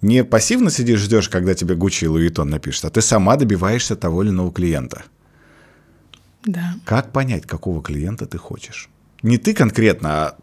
[0.00, 4.22] Не пассивно сидишь, ждешь, когда тебе Гуччи и Луитон напишут, а ты сама добиваешься того
[4.22, 5.04] или иного клиента.
[6.44, 6.74] Да.
[6.84, 8.88] Как понять, какого клиента ты хочешь?
[9.22, 10.36] Не ты конкретно, а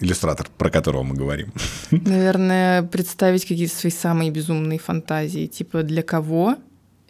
[0.00, 1.52] иллюстратор, про которого мы говорим.
[1.90, 6.56] Наверное, представить какие-то свои самые безумные фантазии, типа для кого,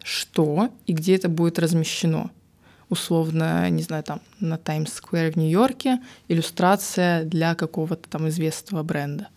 [0.02, 2.30] что и где это будет размещено.
[2.88, 9.28] условно, не знаю, там на Таймс-сквер в Нью-Йорке иллюстрация для какого-то там известного бренда.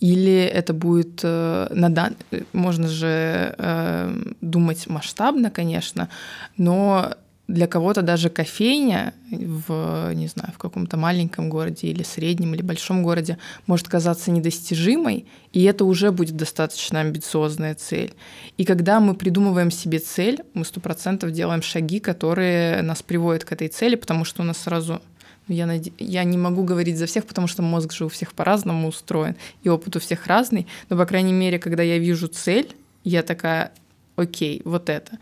[0.00, 2.16] Или это будет э, на дан...
[2.52, 6.08] можно же э, думать масштабно, конечно,
[6.56, 7.14] но
[7.48, 13.02] для кого-то даже кофейня в, не знаю, в каком-то маленьком городе или среднем или большом
[13.02, 18.14] городе может казаться недостижимой, и это уже будет достаточно амбициозная цель.
[18.56, 23.52] И когда мы придумываем себе цель, мы сто процентов делаем шаги, которые нас приводят к
[23.52, 25.00] этой цели, потому что у нас сразу
[25.46, 25.86] ну, я, над...
[25.98, 29.68] я не могу говорить за всех, потому что мозг же у всех по-разному устроен, и
[29.68, 30.66] опыт у всех разный.
[30.88, 33.70] Но, по крайней мере, когда я вижу цель, я такая,
[34.16, 35.18] окей, вот это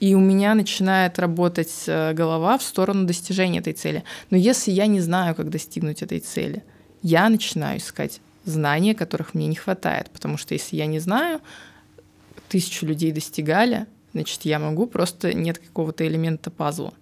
[0.00, 4.04] и у меня начинает работать э, голова в сторону достижения этой цели.
[4.30, 6.62] Но если я не знаю, как достигнуть этой цели,
[7.02, 11.40] я начинаю искать знания, которых мне не хватает, потому что если я не знаю,
[12.48, 16.94] тысячу людей достигали, значит, я могу, просто нет какого-то элемента пазла.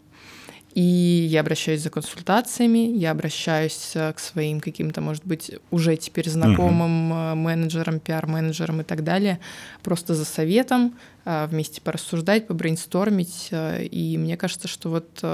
[0.77, 6.29] И я обращаюсь за консультациями, я обращаюсь э, к своим каким-то, может быть, уже теперь
[6.29, 7.35] знакомым uh-huh.
[7.35, 9.41] менеджерам, пиар-менеджерам и так далее,
[9.83, 13.49] просто за советом, э, вместе порассуждать, побрейнстормить.
[13.53, 15.25] И мне кажется, что вот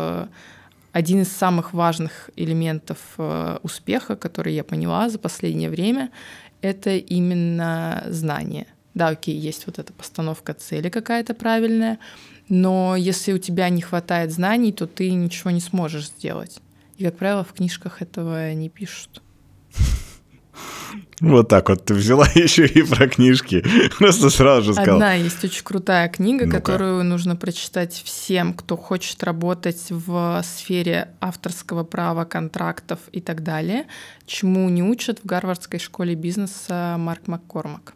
[0.92, 3.00] один из самых важных элементов
[3.64, 6.10] успеха, который я поняла за последнее время,
[6.60, 8.68] это именно знание.
[8.94, 11.98] Да, окей, есть вот эта постановка цели какая-то правильная,
[12.48, 16.60] но если у тебя не хватает знаний, то ты ничего не сможешь сделать.
[16.98, 19.22] И, как правило, в книжках этого не пишут.
[21.20, 23.64] Вот так вот ты взяла еще и про книжки.
[23.98, 24.96] Просто сразу же сказала.
[24.96, 31.08] Одна есть очень крутая книга, ну которую нужно прочитать всем, кто хочет работать в сфере
[31.20, 33.86] авторского права, контрактов и так далее,
[34.26, 37.94] чему не учат в Гарвардской школе бизнеса Марк Маккормак.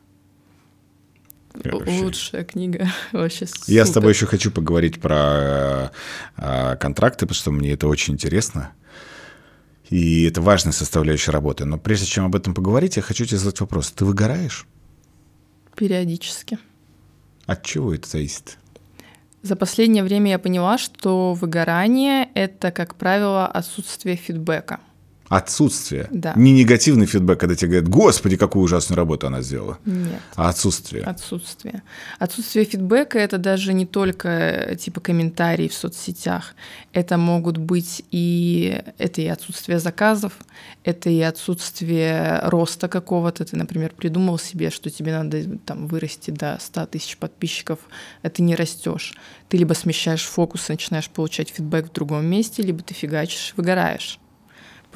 [1.65, 2.03] Вообще.
[2.03, 3.47] Лучшая книга вообще.
[3.47, 3.65] Супер.
[3.67, 5.91] Я с тобой еще хочу поговорить про
[6.37, 8.73] э, контракты, потому что мне это очень интересно.
[9.91, 11.65] И это важная составляющая работы.
[11.65, 13.93] Но прежде чем об этом поговорить, я хочу тебе задать вопрос.
[13.93, 14.67] Ты выгораешь?
[15.77, 16.59] Периодически.
[17.47, 18.59] От чего это зависит?
[19.43, 24.81] За последнее время я поняла, что выгорание— это, как правило, отсутствие фидбэка.
[25.29, 26.09] Отсутствие.
[26.11, 26.35] Да.
[26.37, 29.79] Не негативный фидбэк, когда тебе говорят, господи, какую ужасную работу она сделала.
[29.85, 30.21] Нет.
[30.37, 31.03] А отсутствие.
[31.03, 31.83] Отсутствие.
[32.19, 36.55] Отсутствие фидбэка это даже не только типа комментарии в соцсетях.
[36.93, 40.35] Это могут быть и это и отсутствие заказов,
[40.85, 43.45] это и отсутствие роста какого-то.
[43.45, 47.81] Ты, например, придумал себе, что тебе надо там вырасти до 100 тысяч подписчиков,
[48.23, 49.15] а ты не растешь.
[49.49, 54.21] Ты либо смещаешь фокус, начинаешь получать фидбэк в другом месте, либо ты фигачишь, выгораешь.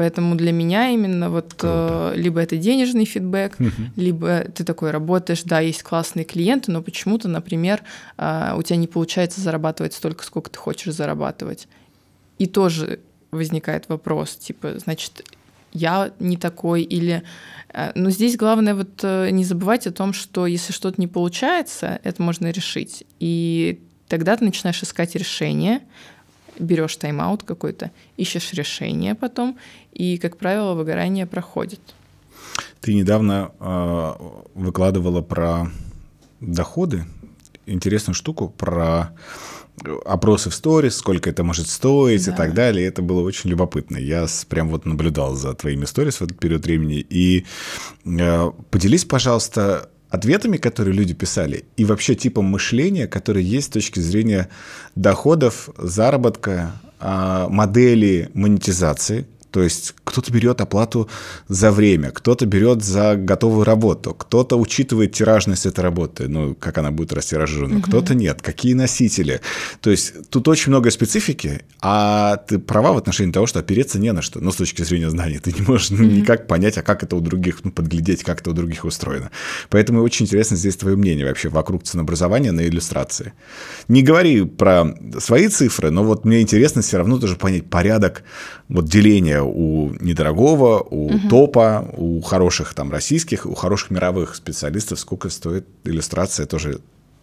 [0.01, 3.71] Поэтому для меня именно вот э, либо это денежный фидбэк, угу.
[3.97, 7.83] либо ты такой работаешь, да, есть классные клиенты, но почему-то, например,
[8.17, 11.69] э, у тебя не получается зарабатывать столько, сколько ты хочешь зарабатывать.
[12.39, 15.23] И тоже возникает вопрос, типа, значит,
[15.75, 17.23] я не такой или...
[17.69, 22.01] Э, но здесь главное вот э, не забывать о том, что если что-то не получается,
[22.05, 23.05] это можно решить.
[23.19, 25.83] И тогда ты начинаешь искать решение,
[26.61, 29.59] берешь тайм-аут какой-то, ищешь решение потом,
[29.93, 31.81] и, как правило, выгорание проходит.
[32.81, 34.13] Ты недавно э,
[34.55, 35.71] выкладывала про
[36.41, 37.05] доходы,
[37.67, 39.15] интересную штуку, про
[40.05, 42.33] опросы в сторис, сколько это может стоить да.
[42.33, 42.87] и так далее.
[42.87, 43.97] Это было очень любопытно.
[43.97, 47.05] Я прям вот наблюдал за твоими сторис в этот период времени.
[47.09, 47.47] И
[48.05, 54.01] э, поделись, пожалуйста, ответами, которые люди писали, и вообще типом мышления, который есть с точки
[54.01, 54.49] зрения
[54.95, 61.09] доходов, заработка, а, модели монетизации– то есть кто-то берет оплату
[61.49, 66.91] за время, кто-то берет за готовую работу, кто-то учитывает тиражность этой работы, ну, как она
[66.91, 67.83] будет растиражирована, угу.
[67.83, 69.41] кто-то нет, какие носители.
[69.81, 74.13] То есть тут очень много специфики, а ты права в отношении того, что опереться не
[74.13, 75.39] на что, ну, с точки зрения знаний.
[75.39, 76.03] Ты не можешь угу.
[76.03, 79.31] никак понять, а как это у других, ну, подглядеть, как это у других устроено.
[79.69, 83.33] Поэтому очень интересно здесь твое мнение вообще вокруг ценообразования на иллюстрации.
[83.89, 88.23] Не говори про свои цифры, но вот мне интересно все равно тоже понять порядок
[88.69, 91.29] вот деления у недорогого, у угу.
[91.29, 96.81] топа, у хороших там российских, у хороших мировых специалистов, сколько стоит иллюстрация, тоже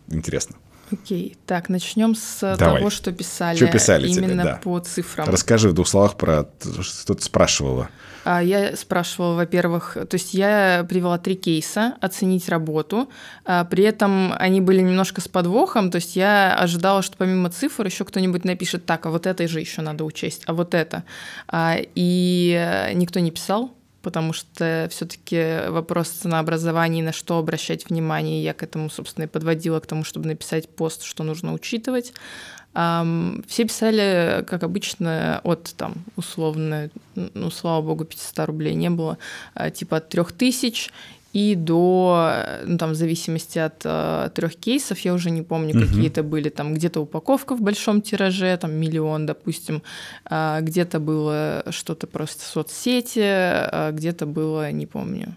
[0.10, 0.56] интересно.
[0.92, 2.78] Окей, так, начнем с Давай.
[2.78, 4.60] того, что писали, что писали именно тебе, да.
[4.64, 5.28] по цифрам.
[5.28, 6.48] Расскажи в двух словах про
[6.82, 7.90] что ты спрашивала.
[8.30, 13.10] А, я спрашивала, во-первых, то есть я привела три кейса, оценить работу,
[13.46, 17.86] а, при этом они были немножко с подвохом, то есть я ожидала, что помимо цифр
[17.86, 21.06] еще кто-нибудь напишет, так, а вот это же еще надо учесть, а вот это.
[21.48, 23.72] А, и никто не писал,
[24.02, 29.80] потому что все-таки вопрос ценообразования, на что обращать внимание, я к этому, собственно, и подводила,
[29.80, 32.12] к тому, чтобы написать пост, что нужно учитывать.
[33.48, 39.18] Все писали, как обычно, от там условно, ну, слава богу, 500 рублей не было,
[39.56, 40.92] а, типа от 3000
[41.34, 42.34] и до,
[42.66, 45.86] ну, там, в зависимости от э, трех кейсов, я уже не помню, угу.
[45.86, 49.82] какие это были, там, где-то упаковка в большом тираже, там, миллион, допустим,
[50.30, 55.36] э, где-то было что-то просто в соцсети, э, где-то было, не помню,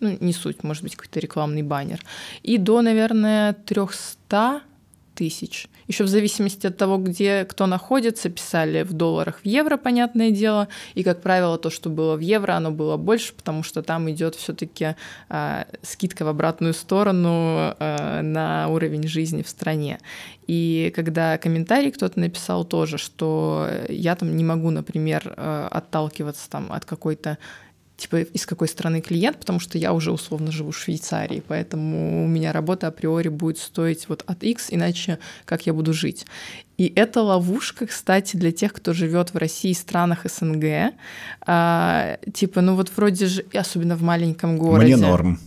[0.00, 2.00] ну, не суть, может быть, какой-то рекламный баннер.
[2.42, 4.60] И до, наверное, 300
[5.20, 5.68] тысяч.
[5.86, 10.68] Еще в зависимости от того, где кто находится, писали в долларах, в евро, понятное дело.
[10.94, 14.34] И, как правило, то, что было в евро, оно было больше, потому что там идет
[14.34, 14.96] все-таки
[15.28, 19.98] э, скидка в обратную сторону э, на уровень жизни в стране.
[20.46, 26.72] И когда комментарий кто-то написал тоже, что я там не могу, например, э, отталкиваться там
[26.72, 27.36] от какой-то
[28.00, 32.26] типа, из какой страны клиент, потому что я уже условно живу в Швейцарии, поэтому у
[32.26, 36.26] меня работа априори будет стоить вот от X, иначе как я буду жить.
[36.78, 40.94] И это ловушка, кстати, для тех, кто живет в России и странах СНГ.
[41.42, 44.96] А, типа, ну вот вроде же, особенно в маленьком городе.
[44.96, 45.38] Мне норм.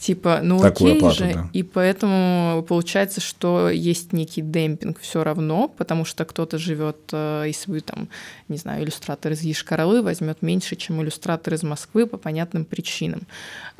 [0.00, 1.50] Типа, ну Такую окей оплату, же, да.
[1.52, 7.70] и поэтому получается, что есть некий демпинг все равно, потому что кто-то живет, э, если
[7.70, 8.08] вы там,
[8.48, 13.26] не знаю, иллюстратор из Ешкаралы возьмет меньше, чем иллюстратор из Москвы по понятным причинам.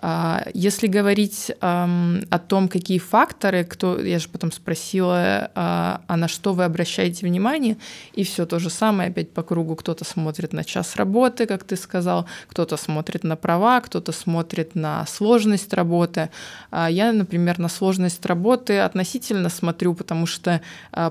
[0.03, 6.27] А, если говорить о том, какие факторы, кто, я же потом спросила, а, а на
[6.27, 7.77] что вы обращаете внимание,
[8.15, 9.77] и все то же самое опять по кругу.
[9.77, 15.05] Кто-то смотрит на час работы, как ты сказал, кто-то смотрит на права, кто-то смотрит на
[15.07, 16.31] сложность работы.
[16.71, 20.63] А я, например, на сложность работы относительно смотрю, потому что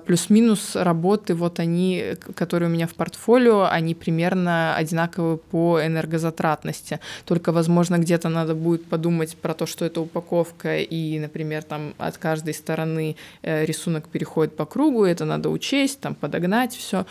[0.06, 7.00] плюс-минус работы, вот они, которые у меня в портфолио, они примерно одинаковы по энергозатратности.
[7.26, 12.18] Только, возможно, где-то надо будет подумать про то, что это упаковка, и, например, там от
[12.18, 17.06] каждой стороны э, рисунок переходит по кругу, это надо учесть, там подогнать все.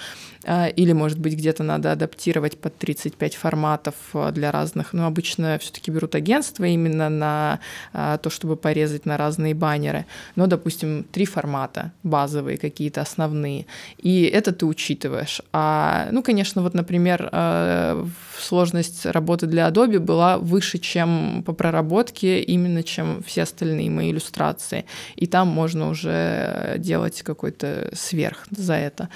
[0.44, 3.94] А, или, может быть, где-то надо адаптировать под 35 форматов
[4.32, 4.92] для разных.
[4.92, 7.60] Но обычно все-таки берут агентство именно на
[7.92, 10.06] а, то, чтобы порезать на разные баннеры.
[10.36, 13.66] Но, допустим, три формата базовые какие-то основные.
[13.98, 15.42] И это ты учитываешь.
[15.52, 18.06] А, ну, конечно, вот, например, а,
[18.40, 24.84] сложность работы для Adobe была выше, чем по проработке, именно чем все остальные мои иллюстрации.
[25.16, 29.08] И там можно уже делать какой-то сверх за это.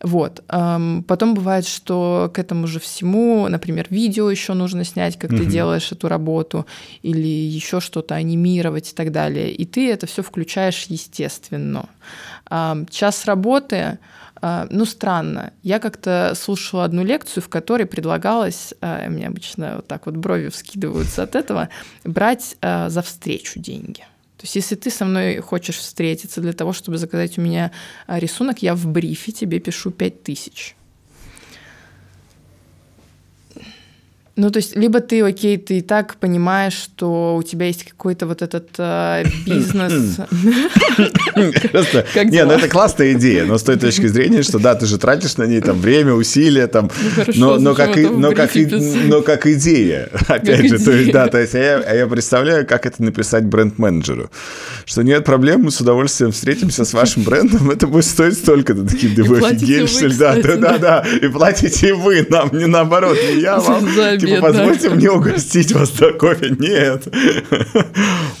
[0.00, 0.44] Вот.
[0.46, 5.40] Потом бывает, что к этому же всему, например, видео еще нужно снять, как угу.
[5.40, 6.66] ты делаешь эту работу,
[7.02, 9.50] или еще что-то анимировать и так далее.
[9.50, 11.88] И ты это все включаешь естественно.
[12.90, 13.98] Час работы,
[14.40, 15.52] ну, странно.
[15.62, 20.48] Я как-то слушала одну лекцию, в которой предлагалось, а, мне обычно вот так вот брови
[20.48, 21.68] вскидываются от этого,
[22.04, 24.04] брать а, за встречу деньги.
[24.38, 27.72] То есть если ты со мной хочешь встретиться для того, чтобы заказать у меня
[28.06, 30.76] а, рисунок, я в брифе тебе пишу 5000.
[34.38, 38.24] Ну, то есть, либо ты, окей, ты и так понимаешь, что у тебя есть какой-то
[38.24, 40.18] вот этот э, бизнес.
[41.34, 45.38] Не, ну это классная идея, но с той точки зрения, что да, ты же тратишь
[45.38, 46.88] на ней там время, усилия, там,
[48.32, 48.54] как
[49.08, 52.86] но как идея, опять же, то есть да, то есть а, а я представляю, как
[52.86, 54.30] это написать бренд-менеджеру,
[54.84, 59.16] что нет проблем, мы с удовольствием встретимся с вашим брендом, это будет стоить столько-то, такие,
[59.16, 63.40] да вы офигели, что ли, да, да, да, и платите вы нам, не наоборот, не
[63.40, 63.84] я вам,
[64.36, 66.50] типа, позвольте мне угостить вас до кофе.
[66.58, 67.08] Нет.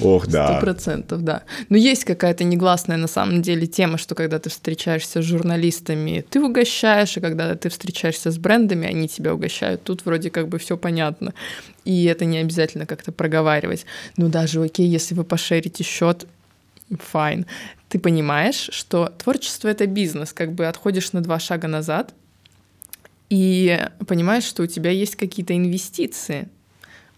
[0.00, 0.52] Ох, да.
[0.52, 1.42] Сто процентов, да.
[1.68, 6.40] Но есть какая-то негласная на самом деле тема, что когда ты встречаешься с журналистами, ты
[6.40, 9.82] угощаешь, и когда ты встречаешься с брендами, они тебя угощают.
[9.82, 11.34] Тут вроде как бы все понятно.
[11.84, 13.86] И это не обязательно как-то проговаривать.
[14.16, 16.26] Ну даже окей, если вы пошерите счет,
[16.90, 17.46] файн.
[17.88, 22.12] Ты понимаешь, что творчество— это бизнес, как бы отходишь на два шага назад—
[23.30, 26.48] и понимаешь, что у тебя есть какие-то инвестиции.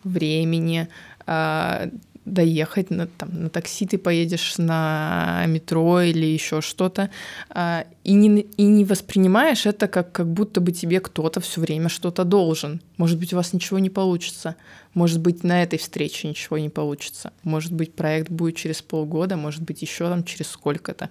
[0.04, 0.88] Времени,
[1.26, 1.88] а,
[2.24, 7.11] доехать на, там, на такси ты поедешь на метро или еще что-то,
[7.50, 11.88] а, и не, и не воспринимаешь это как, как будто бы тебе кто-то все время
[11.88, 12.80] что-то должен.
[12.96, 14.57] Может быть, у вас ничего не получится.
[14.94, 17.32] Может быть, на этой встрече ничего не получится.
[17.42, 21.11] Может быть, проект будет через полгода, может быть, еще там через сколько-то.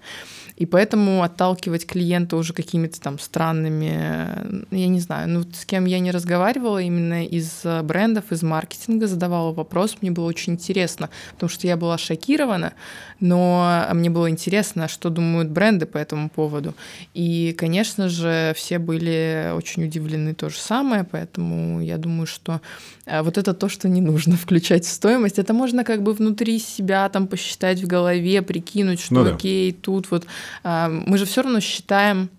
[0.56, 6.00] И поэтому отталкивать клиента уже какими-то там странными, я не знаю, ну, с кем я
[6.00, 11.66] не разговаривала именно из брендов, из маркетинга, задавала вопрос, мне было очень интересно, потому что
[11.66, 12.74] я была шокирована,
[13.20, 16.74] но мне было интересно, что думают бренды по этому поводу.
[17.14, 22.60] И, конечно же, все были очень удивлены то же самое, поэтому я думаю, что
[23.06, 25.38] э, вот это то, что не нужно включать в стоимость.
[25.38, 29.34] Это можно как бы внутри себя там посчитать в голове, прикинуть, что ну, да.
[29.34, 30.26] окей, тут вот
[30.62, 32.30] а, мы же все равно считаем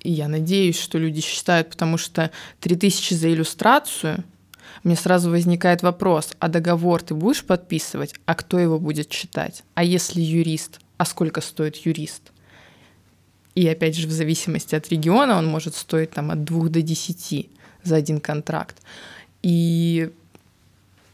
[0.00, 4.24] и я надеюсь, что люди считают, потому что 3000 за иллюстрацию,
[4.84, 9.62] мне сразу возникает вопрос, а договор ты будешь подписывать, а кто его будет читать?
[9.74, 12.32] А если юрист, а сколько стоит юрист?
[13.54, 17.48] И опять же, в зависимости от региона он может стоить там от 2 до 10
[17.82, 18.76] за один контракт.
[19.42, 20.10] И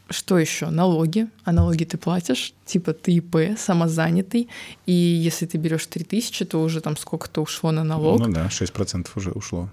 [0.09, 0.69] что еще?
[0.69, 1.27] Налоги.
[1.43, 4.47] А налоги ты платишь, типа ты ИП, самозанятый.
[4.85, 8.19] И если ты берешь 3000, то уже там сколько-то ушло на налог.
[8.19, 9.69] Ну да, 6% уже ушло.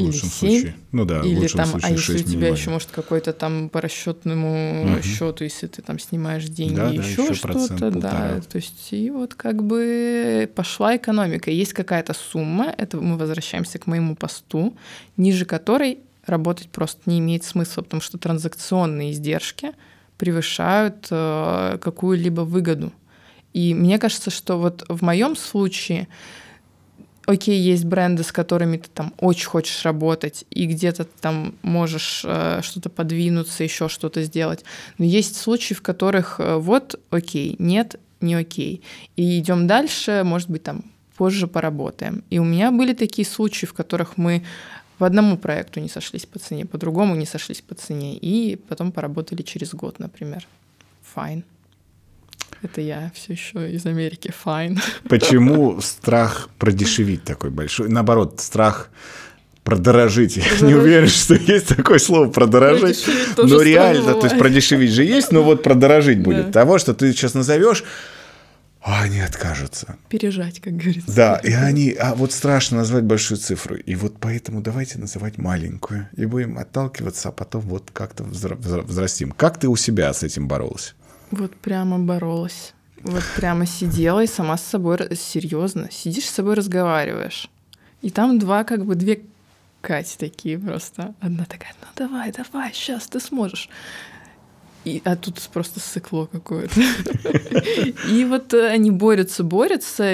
[0.00, 0.74] В или 7, случае.
[0.92, 3.32] Ну да, или в лучшем там, а случае а если у тебя еще может какой-то
[3.32, 5.02] там по расчетному угу.
[5.02, 8.40] счету, если ты там снимаешь деньги, да, еще, да, что-то, да.
[8.40, 11.50] То есть и вот как бы пошла экономика.
[11.50, 14.76] Есть какая-то сумма, это мы возвращаемся к моему посту,
[15.16, 19.72] ниже которой работать просто не имеет смысла, потому что транзакционные издержки
[20.16, 22.92] превышают э, какую-либо выгоду.
[23.52, 26.08] И мне кажется, что вот в моем случае,
[27.30, 32.60] окей, есть бренды, с которыми ты там очень хочешь работать, и где-то там можешь э,
[32.62, 34.64] что-то подвинуться, еще что-то сделать.
[34.98, 38.82] Но есть случаи, в которых э, вот окей, нет, не окей.
[39.16, 40.84] И идем дальше, может быть, там
[41.16, 42.24] позже поработаем.
[42.30, 44.44] И у меня были такие случаи, в которых мы
[44.98, 48.92] по одному проекту не сошлись по цене, по другому не сошлись по цене, и потом
[48.92, 50.46] поработали через год, например.
[51.14, 51.42] Fine.
[52.62, 54.32] Это я все еще из Америки.
[54.44, 54.78] Fine.
[55.08, 57.88] Почему страх продешевить такой большой?
[57.88, 58.90] Наоборот, страх
[59.64, 60.36] продорожить.
[60.36, 63.06] Я не уверен, что есть такое слово продорожить.
[63.36, 66.52] Но реально, то есть продешевить же есть, но вот продорожить будет.
[66.52, 67.84] Того, что ты сейчас назовешь,
[68.82, 69.96] а они откажутся.
[70.08, 71.14] Пережать, как говорится.
[71.14, 73.76] Да, и они, а вот страшно назвать большую цифру.
[73.76, 76.08] И вот поэтому давайте называть маленькую.
[76.16, 79.32] И будем отталкиваться, а потом вот как-то взрастим.
[79.32, 80.94] Как ты у себя с этим боролась?
[81.30, 82.74] Вот прямо боролась.
[83.02, 87.48] Вот прямо сидела и сама с собой, серьезно, сидишь с собой разговариваешь.
[88.02, 89.22] И там два, как бы, две
[89.80, 91.14] Кати такие просто.
[91.20, 93.70] Одна такая, ну давай, давай, сейчас ты сможешь.
[94.84, 96.80] И, а тут просто сыкло какое-то.
[98.08, 100.04] И вот э, они борются, борются.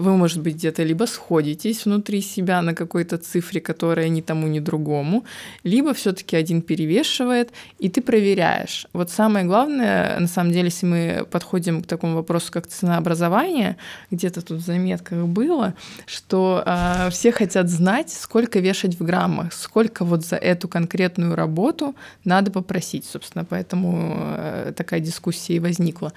[0.00, 4.58] Вы, может быть, где-то либо сходитесь внутри себя на какой-то цифре, которая ни тому, ни
[4.58, 5.24] другому,
[5.62, 8.86] либо все-таки один перевешивает, и ты проверяешь.
[8.92, 13.76] Вот самое главное, на самом деле, если мы подходим к такому вопросу, как ценообразование,
[14.10, 15.74] где-то тут в заметках было,
[16.06, 21.94] что э, все хотят знать, сколько вешать в граммах, сколько вот за эту конкретную работу
[22.24, 26.12] надо попросить, собственно, поэтому Э, такая дискуссия и возникла.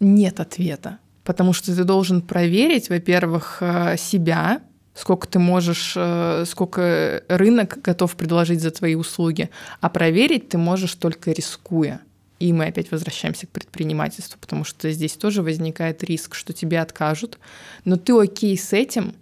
[0.00, 4.62] Нет ответа, потому что ты должен проверить, во-первых, э, себя,
[4.94, 10.94] сколько ты можешь, э, сколько рынок готов предложить за твои услуги, а проверить ты можешь
[10.94, 12.00] только рискуя.
[12.38, 17.38] И мы опять возвращаемся к предпринимательству, потому что здесь тоже возникает риск, что тебе откажут,
[17.84, 19.14] но ты окей с этим,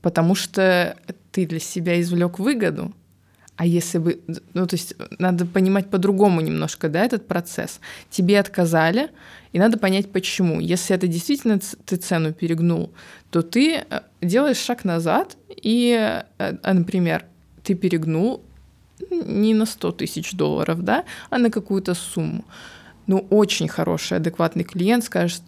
[0.00, 0.96] потому что
[1.30, 2.94] ты для себя извлек выгоду,
[3.56, 4.20] а если бы,
[4.52, 7.80] ну, то есть надо понимать по-другому немножко, да, этот процесс.
[8.10, 9.10] Тебе отказали,
[9.52, 10.58] и надо понять, почему.
[10.58, 12.90] Если это действительно ты цену перегнул,
[13.30, 16.24] то ты э, делаешь шаг назад, и, э,
[16.62, 17.26] а, например,
[17.62, 18.42] ты перегнул
[19.10, 22.44] не на 100 тысяч долларов, да, а на какую-то сумму.
[23.06, 25.42] Ну, очень хороший, адекватный клиент скажет,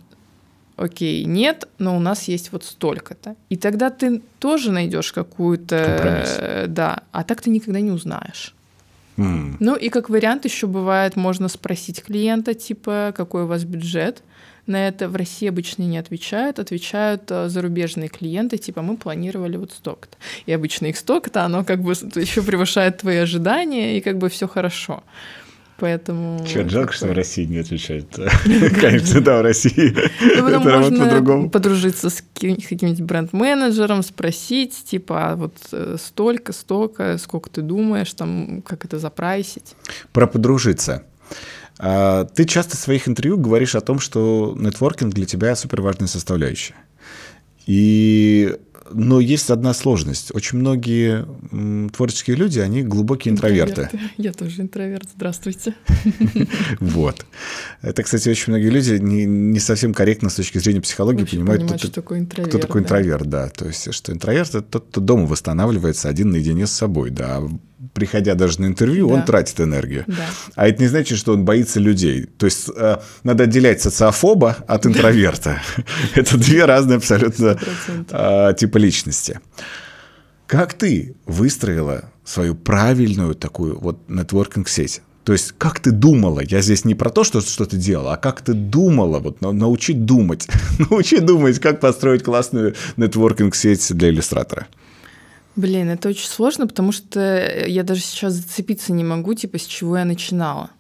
[0.77, 3.37] окей, нет, но у нас есть вот столько-то.
[3.49, 6.67] И тогда ты тоже найдешь какую-то...
[6.69, 8.55] Да, а так ты никогда не узнаешь.
[9.17, 9.57] Mm.
[9.61, 14.23] Ну и как вариант еще бывает, можно спросить клиента, типа, какой у вас бюджет.
[14.67, 19.71] На это в России обычно не отвечают, отвечают э, зарубежные клиенты, типа, мы планировали вот
[19.71, 20.17] столько-то.
[20.45, 24.49] И обычно их столько-то, оно как бы еще превышает твои ожидания, и как бы все
[24.49, 25.05] хорошо.
[25.79, 26.45] Поэтому...
[26.47, 28.09] Че, жалко, что в России не отвечают.
[28.81, 35.55] Конечно, да, в России ну, это можно подружиться с каким-нибудь бренд-менеджером, спросить, типа, а вот
[35.73, 39.75] э, столько, столько, сколько ты думаешь, там, как это запрайсить.
[40.13, 41.03] Про подружиться.
[41.79, 46.09] А, ты часто в своих интервью говоришь о том, что нетворкинг для тебя супер важная
[46.09, 46.75] составляющая.
[47.67, 48.57] И
[48.93, 50.35] но есть одна сложность.
[50.35, 51.27] Очень многие
[51.91, 53.83] творческие люди, они глубокие интроверты.
[53.83, 54.11] интроверты.
[54.23, 55.09] Я тоже интроверт.
[55.15, 55.75] Здравствуйте.
[56.81, 57.25] Вот.
[57.83, 61.81] Это, кстати, очень многие люди не, не совсем корректно с точки зрения психологии понимают, понимать,
[61.81, 63.49] кто, что такое интроверт, кто такой интроверт, да.
[63.49, 67.43] То есть, что интроверт— это тот, кто дома восстанавливается один наедине с собой, да.
[67.97, 69.15] Приходя даже на интервью, Да.
[69.15, 70.05] он тратит энергию.
[70.07, 70.27] Да.
[70.55, 72.27] А это не значит, что он боится людей.
[72.39, 75.61] То есть э, надо отделять социофоба от интроверта.
[76.15, 78.51] Это две разные абсолютно 100%.
[78.51, 79.41] э, типа личности.
[80.47, 85.01] Как ты выстроила свою правильную такую вот нетворкинг-сеть?
[85.25, 86.41] То есть, как ты думала?
[86.41, 89.51] Я здесь не про то, что, что ты делала, а как ты думала, вот на-
[89.51, 90.47] научить думать.
[90.91, 94.69] научить думать, как построить классную нетворкинг-сеть для иллюстратора.
[95.57, 99.97] Блин, это очень сложно, потому что я даже сейчас зацепиться не могу, типа, с чего
[99.97, 100.71] я начинала.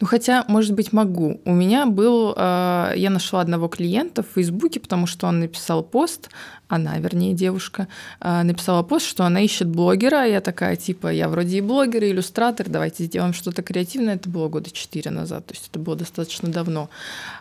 [0.00, 1.40] Ну, хотя, может быть, могу.
[1.44, 2.34] У меня был...
[2.36, 6.30] э, я нашла одного клиента в Фейсбуке, потому что он написал пост,
[6.68, 7.88] она, вернее, девушка,
[8.20, 10.26] э, написала пост, что она ищет блогера.
[10.26, 14.16] Я такая, типа, я вроде и блогер, и иллюстратор, давайте сделаем что-то креативное.
[14.16, 16.90] Это было года четыре назад, то есть это было достаточно давно.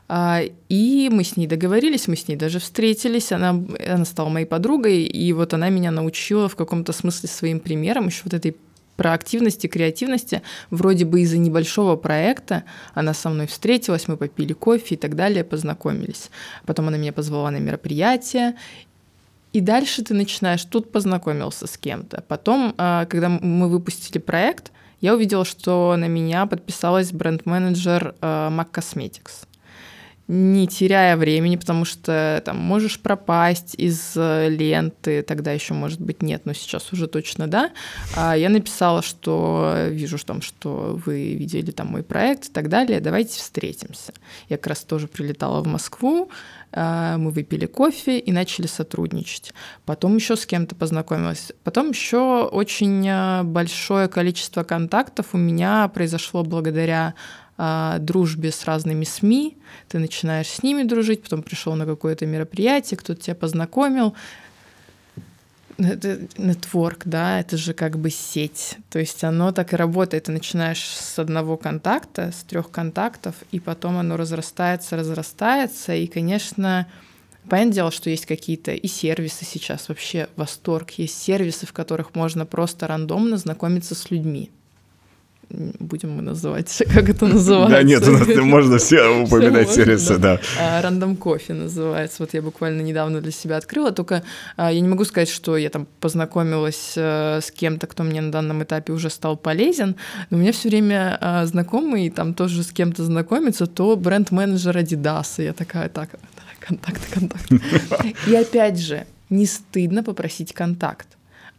[0.08, 4.46] А, И мы с ней договорились, мы с ней даже встретились, она, она стала моей
[4.46, 8.56] подругой, и вот она меня научила в каком-то смысле своим примером еще вот этой
[8.98, 10.42] проактивности, креативности.
[10.70, 15.44] Вроде бы из-за небольшого проекта она со мной встретилась, мы попили кофе и так далее,
[15.44, 16.30] познакомились.
[16.66, 18.56] Потом она меня позвала на мероприятие,
[19.54, 22.24] и дальше ты начинаешь, тут познакомился с кем-то.
[22.28, 28.72] Потом, а, когда мы выпустили проект, я увидела, что на меня подписалась бренд-менеджер а, MAC
[28.72, 29.48] Cosmetics.
[30.28, 36.22] Не теряя времени, потому что там можешь пропасть из э, ленты, тогда еще, может быть,
[36.22, 37.72] нет, но сейчас уже точно да.
[38.16, 43.00] А Я написала, что вижу там, что вы видели там мой проект и так далее,
[43.00, 44.14] давайте встретимся.
[44.50, 46.30] Я как раз тоже прилетала в Москву,
[46.74, 49.54] а, мы выпили кофе и начали сотрудничать.
[49.86, 51.54] Потом еще с кем-то познакомилась.
[51.64, 57.14] Потом еще очень а, большое количество контактов у меня произошло благодаря
[57.58, 59.58] дружбе с разными СМИ.
[59.88, 64.14] Ты начинаешь с ними дружить, потом пришел на какое-то мероприятие, кто-то тебя познакомил.
[65.80, 68.78] Это нетворк, да, это же как бы сеть.
[68.90, 70.24] То есть оно так и работает.
[70.24, 75.94] Ты начинаешь с одного контакта, с трех контактов, и потом оно разрастается, разрастается.
[75.94, 76.88] И, конечно,
[77.48, 80.92] понятное дело, что есть какие-то и сервисы сейчас, вообще восторг.
[80.92, 84.50] Есть сервисы, в которых можно просто рандомно знакомиться с людьми.
[85.50, 87.78] Будем мы называть, как это называется.
[87.78, 90.40] Да нет, у нас можно все упоминать сервисы, да.
[90.60, 92.18] А, Рандом кофе называется.
[92.20, 93.92] Вот я буквально недавно для себя открыла.
[93.92, 94.24] Только
[94.58, 98.32] а, я не могу сказать, что я там познакомилась э, с кем-то, кто мне на
[98.32, 99.96] данном этапе уже стал полезен.
[100.30, 105.42] Но у меня все время а, знакомые там тоже с кем-то знакомятся, то бренд-менеджер Adidas.
[105.42, 106.10] И я такая, так,
[106.60, 107.50] контакт, контакт.
[108.28, 111.08] И опять же, не стыдно попросить контакт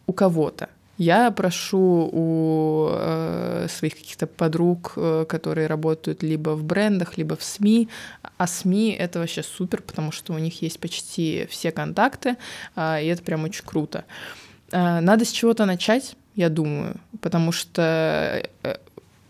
[0.06, 0.68] у кого-то.
[0.98, 7.42] Я прошу у э, своих каких-то подруг, э, которые работают либо в брендах, либо в
[7.44, 7.88] СМИ.
[8.36, 12.36] А СМИ это вообще супер, потому что у них есть почти все контакты,
[12.74, 14.04] а, и это прям очень круто.
[14.72, 18.76] А, Надо с чего-то начать, я думаю, потому что э,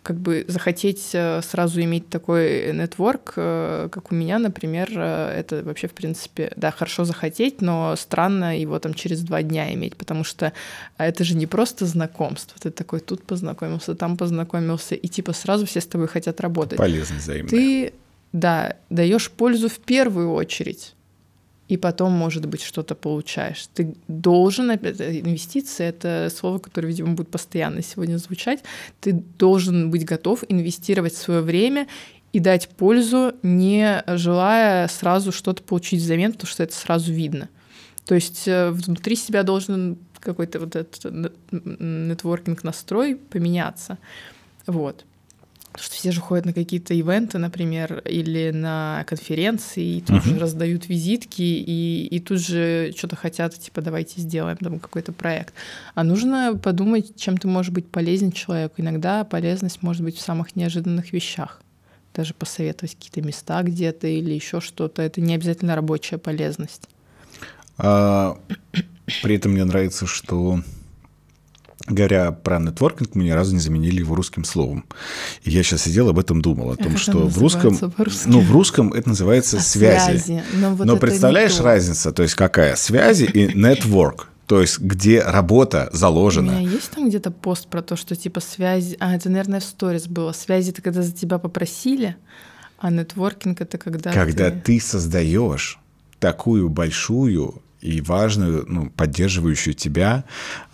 [0.03, 5.62] как бы захотеть э, сразу иметь такой нетворк, э, как у меня, например, э, это
[5.62, 10.24] вообще, в принципе, да, хорошо захотеть, но странно его там через два дня иметь, потому
[10.24, 10.53] что
[10.96, 12.59] это же не просто знакомство.
[12.61, 16.78] Ты такой тут познакомился, там познакомился, и типа сразу все с тобой хотят работать.
[16.78, 17.49] Полезно взаимно.
[17.49, 17.92] Ты,
[18.32, 20.94] да, даешь пользу в первую очередь,
[21.68, 23.68] и потом, может быть, что-то получаешь.
[23.74, 28.60] Ты должен, э, инвестиции— это слово, которое, видимо, будет постоянно сегодня звучать,
[29.00, 31.86] ты должен быть готов инвестировать свое время
[32.32, 37.48] и дать пользу, не желая сразу что-то получить взамен, потому что это сразу видно.
[38.04, 43.98] То есть э, внутри себя должен какой-то вот этот э, нетворкинг-настрой поменяться.
[44.66, 45.04] Вот.
[45.79, 50.35] Потому что все же ходят на какие-то ивенты, например, или на конференции, и тут Мгм.
[50.35, 55.55] же раздают визитки, и, и тут же что-то хотят, типа, давайте сделаем там какой-то проект.
[55.95, 58.74] А нужно подумать, чем ты можешь быть полезен человеку.
[58.79, 61.61] Иногда полезность может быть в самых неожиданных вещах.
[62.12, 65.03] Даже посоветовать какие-то места где-то или еще что-то.
[65.03, 66.89] Это не обязательно рабочая полезность.
[67.76, 68.37] А,
[69.22, 70.61] при этом мне нравится, что
[71.89, 74.84] говоря про нетворкинг, мы ни разу не заменили его русским словом.
[75.43, 77.78] И я сейчас сидел об этом думал, о том, Как что в русском,
[78.26, 80.43] ну в русском это называется А, связи.
[80.55, 82.76] Но, вот Но это представляешь разница, то есть какая?
[82.76, 86.53] Связи и network, то есть где работа У заложена.
[86.53, 88.97] меня есть там где-то пост про то, что типа связи...
[89.01, 90.32] А, это, наверное, в сторис было.
[90.32, 92.16] Связи— это когда за тебя попросили,
[92.78, 94.61] а нетворкинг— это когда Когда ты...
[94.61, 95.78] ты создаешь
[96.18, 100.24] такую большую и важную, ну, поддерживающую тебя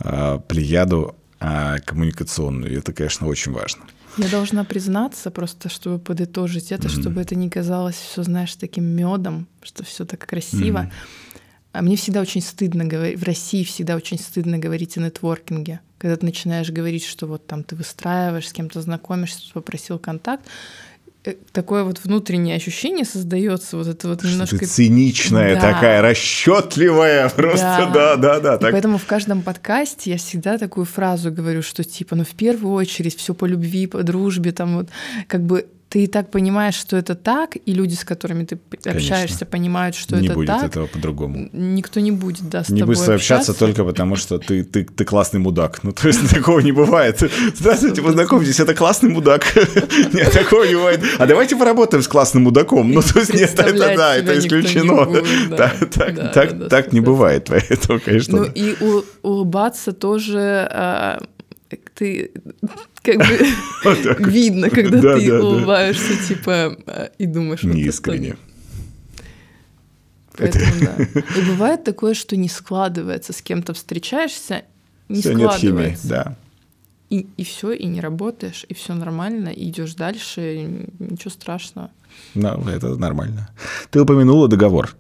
[0.01, 2.73] э, плеяду э, коммуникационную.
[2.73, 3.85] И это, конечно, очень важно.
[4.17, 7.01] Я должна признаться, просто чтобы подытожить это, Мгм.
[7.01, 10.91] чтобы это не казалось все, знаешь, таким медом, что все так красиво.
[11.73, 15.81] а мне всегда очень стыдно говорить, в России всегда очень стыдно говорить о нетворкинге.
[15.99, 20.45] Когда ты начинаешь говорить, что вот там ты выстраиваешь, с кем-то знакомишься, попросил контакт,
[21.53, 24.59] такое вот внутреннее ощущение создается, вот это вот что немножко...
[24.59, 25.73] Ты циничная да.
[25.73, 28.59] такая, расчетливая, просто да, да, да.
[28.59, 28.73] так.
[28.73, 33.17] Поэтому в каждом подкасте я всегда такую фразу говорю, что типа, ну в первую очередь
[33.17, 34.89] все по любви, по дружбе, там вот
[35.27, 39.15] как бы ты и так понимаешь, что это так, и люди, с которыми ты Конечно.
[39.15, 40.37] общаешься, понимают, что не это так.
[40.37, 41.49] будет этого по-другому.
[41.53, 44.85] Никто не будет, да, с Не тобой будешь общаться, общаться только потому, что ты, ты,
[44.85, 45.85] ты классный мудак.
[45.85, 47.23] Ну, то есть такого не бывает.
[47.55, 49.45] Здравствуйте, познакомьтесь, это классный мудак.
[50.13, 51.01] Нет, такого не бывает.
[51.17, 52.91] А давайте поработаем с классным мудаком.
[52.91, 55.07] Ну, то есть нет, это да, это исключено.
[56.69, 58.39] Так не бывает, поэтому, конечно.
[58.39, 58.75] Ну, и
[59.23, 61.23] улыбаться тоже а,
[61.95, 62.33] ты
[63.03, 67.63] как бы видно, когда ты улыбаешься, типа, а, и думаешь...
[67.63, 68.37] Неискренне.
[70.37, 71.23] Поэтому, да.
[71.39, 74.65] И бывает такое, что не складывается, с кем-то встречаешься,
[75.09, 75.67] не все складывается.
[75.67, 76.37] Нет химии, да.
[77.11, 81.91] И, и все, и не работаешь, и все нормально, и идешь дальше, ничего страшного.
[82.35, 83.51] Ну, это нормально.
[83.91, 84.97] Ты упомянула договор.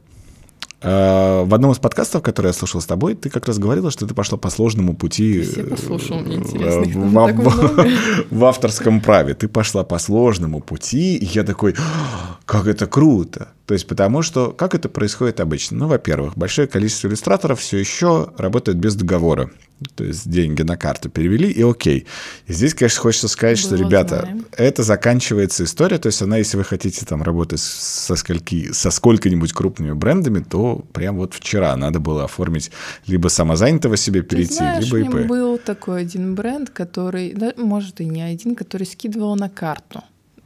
[0.84, 4.06] А, в одном из подкастов, который я слушал с тобой, ты как раз говорила, что
[4.06, 6.82] ты пошла по сложному пути Все послушал, мне интересно.
[6.82, 7.86] В, в,
[8.30, 9.34] в авторском праве.
[9.34, 13.48] Ты пошла по сложному пути, и я такой, «А, как это круто.
[13.66, 15.78] То есть потому что, как это происходит обычно?
[15.78, 19.50] Ну, во-первых, большое количество иллюстраторов все еще работает без договора.
[19.96, 22.06] То есть деньги на карту перевели, и окей.
[22.46, 24.46] И здесь, конечно, хочется сказать, Было что, ребята, знаем.
[24.52, 25.98] это заканчивается история.
[25.98, 30.84] То есть она, если вы хотите там работать со, скольки, со сколько-нибудь крупными брендами, то
[30.92, 32.70] прям вот вчера надо было оформить
[33.06, 35.26] либо самозанятого себе перейти, Ты знаешь, либо ИП.
[35.26, 40.02] был такой один бренд, который, да, может и не один, который скидывал на карту.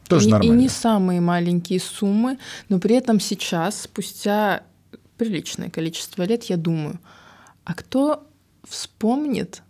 [0.09, 0.53] Тоже и, нормально.
[0.53, 2.39] И не самые маленькие суммы,
[2.69, 4.63] но при этом сейчас, спустя
[5.17, 6.99] приличное количество лет, я думаю,
[7.65, 8.27] а кто
[8.65, 9.63] вспомнит,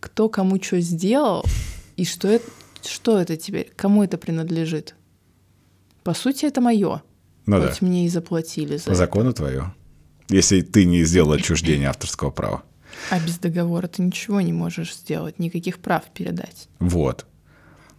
[0.00, 1.44] кто кому что сделал,
[1.96, 2.44] и что это,
[2.84, 4.94] что это теперь, кому это принадлежит.
[6.02, 7.02] По сути, это мое.
[7.46, 7.86] Ну Хоть да.
[7.86, 9.38] мне и заплатили за закону это.
[9.38, 9.74] твое.
[10.28, 12.62] Если ты не сделал отчуждение авторского права.
[13.10, 16.68] А без договора ты ничего не можешь сделать, никаких прав передать.
[16.80, 17.26] Вот.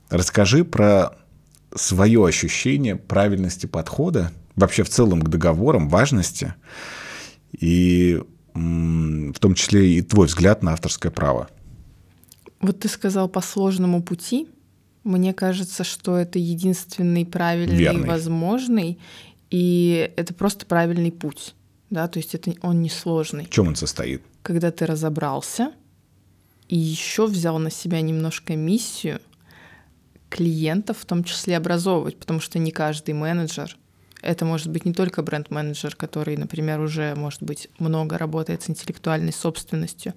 [0.10, 1.18] Расскажи про
[1.76, 6.54] свое ощущение правильности подхода, вообще в целом к договорам, важности,
[7.58, 8.22] и
[8.54, 11.48] в том числе и твой взгляд на авторское право.
[12.60, 14.48] Вот ты сказал по сложному пути.
[15.04, 18.08] Мне кажется, что это единственный правильный, Верный.
[18.08, 19.00] возможный,
[19.50, 21.54] и это просто правильный путь.
[21.90, 23.46] Да, то есть это он не сложный.
[23.46, 24.24] В чем он состоит?
[24.42, 25.72] Когда ты разобрался
[26.68, 29.22] и еще взял на себя немножко миссию
[30.30, 33.78] клиентов в том числе образовывать, потому что не каждый менеджер.
[34.22, 39.32] Это может быть не только бренд-менеджер, который, например, уже, может быть, много работает с интеллектуальной
[39.32, 40.14] собственностью,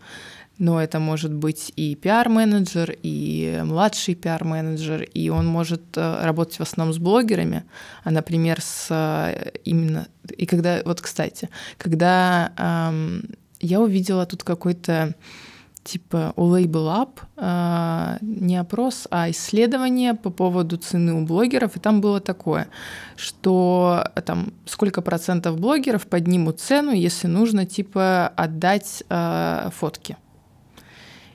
[0.58, 6.62] но это может быть и пиар-менеджер, и младший пиар-менеджер, и он может э, работать в
[6.62, 7.64] основном с блогерами,
[8.04, 10.06] а, например, с э, именно...
[10.36, 10.82] И когда...
[10.84, 11.48] Вот, кстати,
[11.78, 13.24] когда эм,
[13.60, 15.14] я увидела тут какой-то
[15.84, 21.80] типа у Label Up э, не опрос, а исследование по поводу цены у блогеров, и
[21.80, 22.68] там было такое,
[23.16, 30.16] что там сколько процентов блогеров поднимут цену, если нужно типа отдать э, фотки.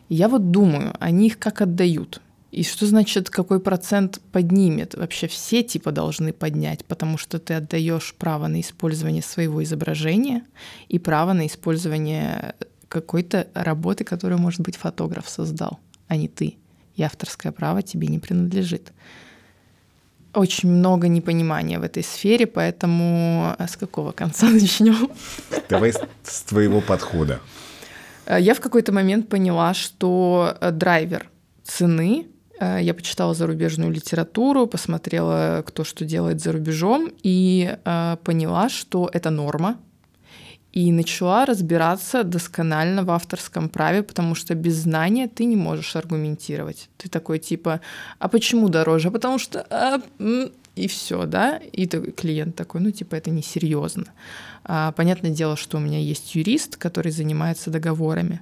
[0.10, 2.22] Я вот думаю, они их как отдают.
[2.56, 4.96] И что значит, какой процент поднимет?
[4.96, 10.44] Вообще все типа должны поднять, потому что ты отдаешь право на использование своего изображения
[10.88, 12.56] и право на использование
[12.96, 16.56] какой-то работы, которую, может быть, фотограф создал, а не ты.
[16.96, 18.94] И авторское право тебе не принадлежит.
[20.34, 25.10] Очень много непонимания в этой сфере, поэтому а с какого конца начнем?
[25.70, 25.92] Давай
[26.24, 27.42] с твоего подхода.
[28.26, 31.30] Э, я в какой-то момент поняла, что э, драйвер
[31.66, 32.28] цены
[32.62, 37.78] э, я почитала зарубежную литературу, посмотрела, кто что делает за рубежом, и
[38.24, 39.78] поняла, что это норма,
[40.76, 46.90] и начала разбираться досконально в авторском праве, потому что без знания ты не можешь аргументировать.
[46.98, 47.80] Ты такой типа,
[48.20, 49.10] а почему дороже?
[49.10, 50.02] Потому что а,
[50.76, 51.58] и все, да?
[51.72, 54.08] И клиент такой, ну типа это несерьезно.
[54.66, 58.42] А, понятное дело, что у меня есть юрист, который занимается договорами,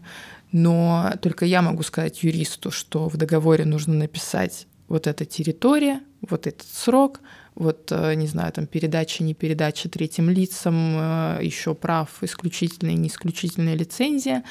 [0.51, 6.47] но только я могу сказать юристу, что в договоре нужно написать вот эта территория, вот
[6.47, 7.19] этот срок,
[7.55, 13.07] вот, э, не знаю, там передача, не передача третьим лицам, э, еще прав, исключительная не
[13.07, 14.43] исключительная лицензия.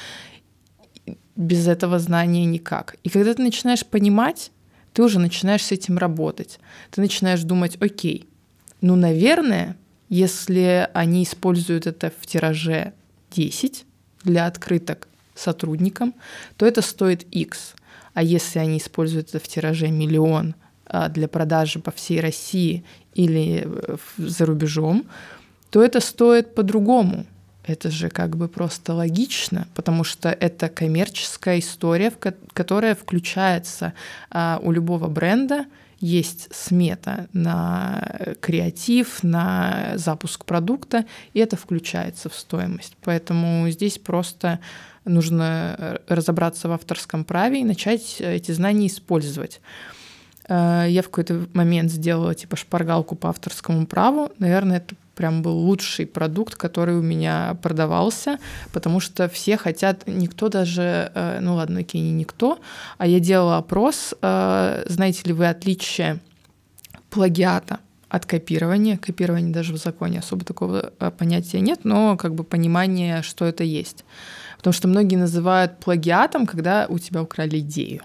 [1.35, 2.97] Без этого знания никак.
[3.03, 4.53] И когда ты начинаешь понимать,
[4.93, 6.61] ты уже начинаешь с этим работать.
[6.91, 8.29] Ты начинаешь думать, окей,
[8.81, 9.77] ну, наверное,
[10.09, 12.93] если они используют это в тираже
[13.31, 13.87] 10
[14.25, 16.15] для открыток сотрудникам,
[16.57, 17.75] то это стоит X.
[18.13, 20.55] А если они используют это в тираже миллион
[21.09, 22.85] для продажи по всей России
[23.15, 25.05] или э, за рубежом,
[25.71, 27.27] то это стоит по-другому.
[27.65, 32.13] Это же как бы просто логично, потому что это коммерческая история,
[32.53, 33.93] которая включается
[34.31, 35.67] а, у любого бренда,
[36.01, 42.97] есть смета на креатив, на запуск продукта, и это включается в стоимость.
[43.05, 44.59] Поэтому здесь просто
[45.05, 49.61] нужно э, разобраться в авторском праве и начать эти знания использовать.
[50.53, 54.31] Э, я в какой-то момент сделала типа шпаргалку по авторскому праву.
[54.39, 58.39] Наверное, это прям был лучший продукт, который у меня продавался,
[58.73, 62.59] потому что все хотят, никто даже, э, ну ладно, окей, не никто,
[62.99, 66.19] а я делала опрос, э, знаете ли вы отличие
[67.11, 67.79] плагиата
[68.09, 68.97] от копирования.
[68.99, 74.05] Копирование даже в законе особо такого понятия нет, но как бы понимание, что это есть.
[74.59, 78.03] Потому что многие называют плагиатом, когда у тебя украли идею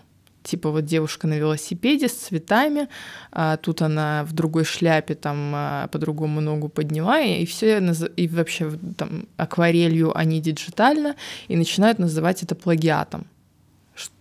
[0.48, 2.88] типа вот девушка на велосипеде с цветами,
[3.32, 7.80] а тут она в другой шляпе там а, по-другому ногу подняла, и все,
[8.16, 11.16] и вообще там акварелью, они диджитально,
[11.48, 13.28] и начинают называть это плагиатом.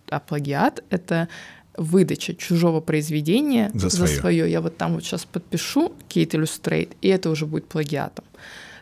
[0.09, 1.27] А плагиат— это
[1.77, 4.07] выдача чужого произведения за свое.
[4.07, 4.51] за свое.
[4.51, 8.25] Я вот там вот сейчас подпишу Kate Illustrate, и это уже будет плагиатом.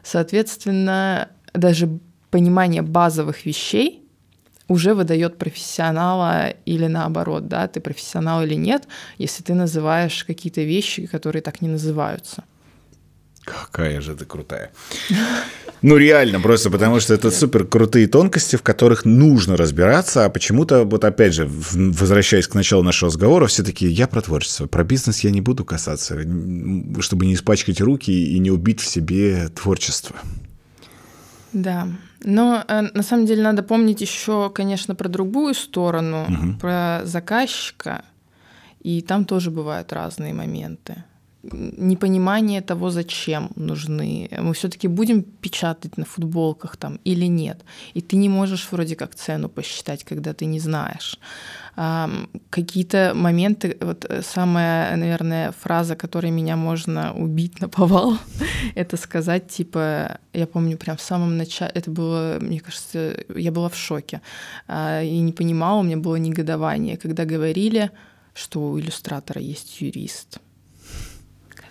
[0.04, 4.05] Соответственно, даже понимание базовых вещей
[4.68, 8.88] уже выдает профессионала или наоборот, да, ты профессионал или нет,
[9.18, 12.43] если ты называешь какие-то вещи, которые так не называются.
[13.45, 14.72] Какая же ты крутая.
[15.84, 20.84] Ну, реально, просто потому что это супер крутые тонкости, в которых нужно разбираться, а почему-то,
[20.84, 25.20] вот опять же, возвращаясь к началу нашего разговора, все таки я про творчество, про бизнес
[25.20, 26.18] я не буду касаться,
[27.01, 30.16] чтобы не испачкать руки и не убить в себе творчество.
[31.56, 31.88] Да,
[32.22, 36.60] но э, на самом деле надо помнить еще, конечно, про другую сторону, угу.
[36.60, 38.03] про заказчика.
[38.82, 41.06] И там тоже бывают разные моменты.
[41.52, 44.30] Непонимание того, зачем нужны.
[44.38, 47.64] Мы все-таки будем печатать на футболках там или нет.
[47.93, 51.20] И ты не можешь вроде как цену посчитать, когда ты не знаешь
[52.50, 58.18] какие-то моменты, вот э, самая, наверное, фраза, которой меня можно убить на повал,
[58.76, 63.68] это сказать, типа, я помню прям в самом начале, это было, мне кажется, я была
[63.68, 64.22] в шоке
[64.68, 67.91] а, и не понимала, у меня было негодование, когда говорили,
[68.34, 70.39] что у иллюстратора есть юрист.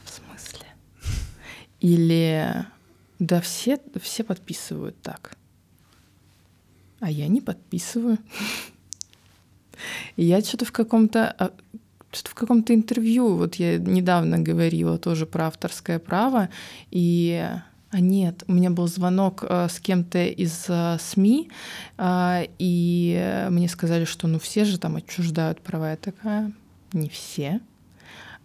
[0.05, 0.66] В смысле?
[1.85, 2.64] Или
[3.18, 5.37] да все, все подписывают так,
[6.99, 8.16] а я не подписываю.
[10.16, 11.53] Я что-то в каком-то а,
[12.11, 16.49] что-то в каком-то интервью, вот я недавно говорила тоже про авторское право,
[16.91, 17.47] и
[17.91, 21.51] а нет, у меня был звонок э, с кем-то из э, СМИ,
[21.99, 25.91] э, и мне сказали, что ну все же там отчуждают права.
[25.91, 26.51] Я такая,
[26.95, 27.61] не все.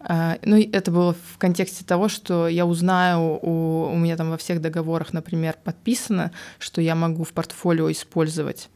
[0.08, 4.36] Э, ну, это было в контексте того, что я узнаю, у, у меня там во
[4.36, 8.68] всех договорах, например, подписано, что я могу в портфолио использовать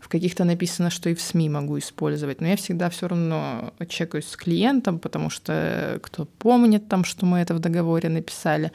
[0.00, 4.26] в каких-то написано, что и в СМИ могу использовать, но я всегда все равно чекаюсь
[4.26, 8.72] с клиентом, потому что кто помнит там, что мы это в договоре написали.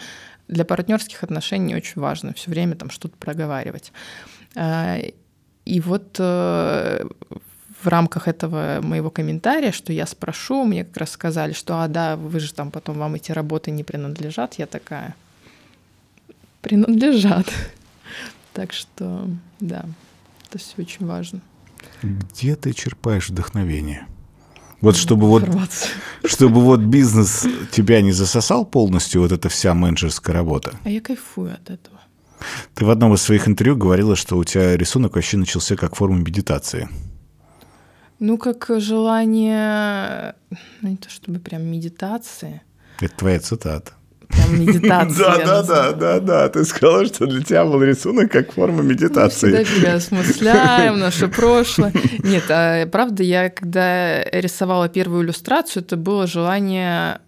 [0.47, 3.91] Для партнерских отношений очень важно все время там что-то проговаривать.
[4.55, 4.99] А,
[5.65, 7.07] и вот э,
[7.83, 12.15] в рамках этого моего комментария, что я спрошу, мне как раз сказали, что, а да,
[12.15, 14.55] вы же там потом вам эти работы не принадлежат.
[14.55, 15.15] Я такая,
[16.61, 17.47] принадлежат.
[18.53, 19.27] Так что,
[19.59, 19.83] да
[20.53, 21.41] это все очень важно.
[22.03, 24.05] Где ты черпаешь вдохновение?
[24.81, 25.43] Вот чтобы вот,
[26.25, 30.73] чтобы вот бизнес тебя не засосал полностью, вот эта вся менеджерская работа.
[30.83, 31.99] А я кайфую от этого.
[32.75, 36.17] Ты в одном из своих интервью говорила, что у тебя рисунок вообще начался как форма
[36.17, 36.89] медитации.
[38.25, 40.33] Ну, как желание,
[40.81, 42.61] ну не то чтобы прям медитации.
[43.01, 43.91] Это твоя цитата
[44.29, 45.45] прям медитация.
[45.45, 46.49] Да, да, да, да, да.
[46.49, 49.51] Ты сказала, что для тебя был рисунок как форма медитации.
[49.51, 51.91] Мы всегда переосмысляем наше прошлое.
[52.23, 57.19] Нет, а правда, я когда рисовала первую иллюстрацию, это было желание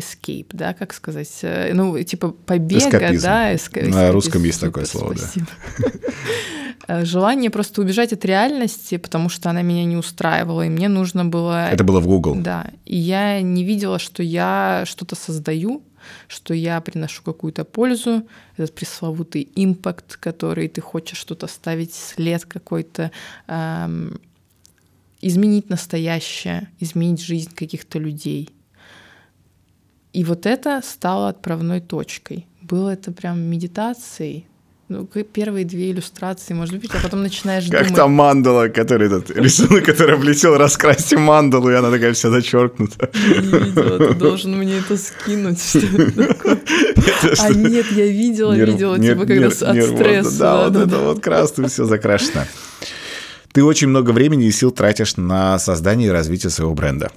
[0.00, 3.22] escape, да, как сказать, э, ну, типа побега, Эскапизм.
[3.22, 3.54] да.
[3.54, 3.82] Эска...
[3.82, 5.42] На русском есть такое слово, да.
[6.88, 11.24] Э, желание просто убежать от реальности, потому что она меня не устраивала, и мне нужно
[11.24, 11.68] было...
[11.70, 12.36] Это было в Google?
[12.36, 15.82] Да, и я не видела, что я что-то создаю,
[16.26, 18.26] что я приношу какую-то пользу,
[18.56, 23.12] этот пресловутый импакт, который ты хочешь что-то ставить, след какой-то,
[23.46, 24.20] эм,
[25.20, 28.50] изменить настоящее, изменить жизнь каких-то людей.
[30.12, 32.46] И вот это стало отправной точкой.
[32.62, 34.46] Было это прям медитацией,
[34.88, 37.94] Ну, первые две иллюстрации, может быть, а потом начинаешь как думать.
[37.94, 43.08] там мандала, который этот рисунок, который облетел, раскрасьте мандалу, и она такая вся зачеркнута.
[43.14, 45.62] Не видела, ты должен мне это скинуть.
[45.62, 46.60] Что это такое?
[47.38, 50.38] А нет, я видела, видела, типа, когда от стресса.
[50.40, 52.48] Да, вот это вот красным все закрашено.
[53.52, 57.10] Ты очень много времени и сил тратишь на создание и развитие своего бренда.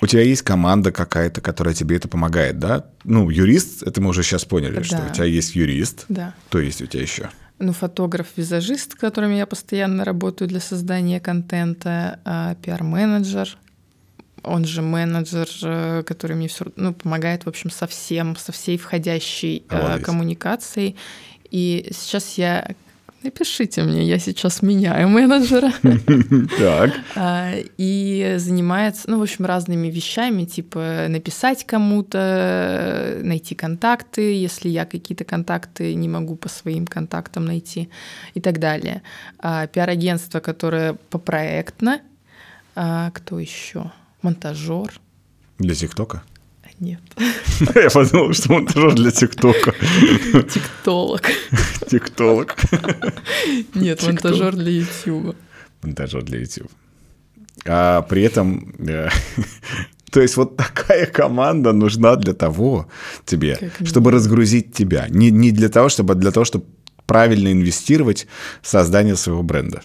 [0.00, 2.86] У тебя есть команда какая-то, которая тебе это помогает, да?
[3.04, 5.08] Ну, юрист, это мы уже сейчас поняли, что Да.
[5.10, 6.04] у тебя есть юрист.
[6.08, 6.34] Да.
[6.50, 7.30] То есть у тебя еще.
[7.58, 13.58] Ну, фотограф-визажист, с которым я постоянно работаю для создания контента, а, пиар-менеджер,
[14.44, 18.78] он же менеджер, э, который мне все ну, помогает, в общем, со всем, со всей
[18.78, 20.96] входящей э, коммуникацией.
[21.50, 22.74] И сейчас я...
[23.22, 25.72] Напишите мне, я сейчас меняю менеджера.
[26.58, 26.92] Так.
[27.16, 34.84] А, И занимается, ну, в общем, разными вещами, типа написать кому-то, найти контакты, если я
[34.86, 37.88] какие-то контакты не могу по своим контактам найти
[38.34, 39.02] и так далее.
[39.40, 42.00] А, Пиар-агентство, которое попроектно.
[42.76, 43.90] А, Кто еще?
[44.22, 45.00] Монтажер.
[45.58, 46.22] Для ТикТока?
[46.80, 47.00] Нет.
[47.74, 49.74] Я подумал, что монтажер для ТикТока.
[50.48, 51.22] Тиктолог.
[51.90, 52.56] Тиктолог.
[53.74, 55.34] Нет, монтажер для Ютуба.
[55.82, 56.70] Монтажер для YouTube.
[57.66, 58.74] А при этом...
[58.78, 59.08] э,
[60.10, 62.86] То есть вот такая команда нужна для того
[63.24, 65.06] тебе, Как чтобы разгрузить тебя.
[65.08, 66.64] Не, не для того, чтобы, а для того, чтобы
[67.06, 68.26] правильно инвестировать
[68.62, 69.82] в создание своего бренда.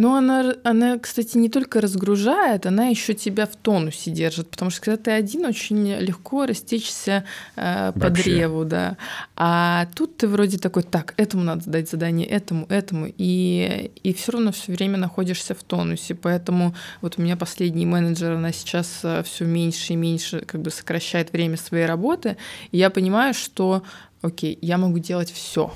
[0.00, 4.80] Ну, она, она, кстати, не только разгружает, она еще тебя в тонусе держит, потому что
[4.80, 7.24] когда ты один, очень легко растечься
[7.54, 8.22] э, по Вообще.
[8.22, 8.96] древу, да.
[9.36, 14.32] А тут ты вроде такой, так, этому надо дать задание, этому, этому, и, и все
[14.32, 16.14] равно все время находишься в тонусе.
[16.14, 21.30] Поэтому вот у меня последний менеджер, она сейчас все меньше и меньше как бы сокращает
[21.30, 22.38] время своей работы,
[22.72, 23.82] и я понимаю, что,
[24.22, 25.70] окей, я могу делать все,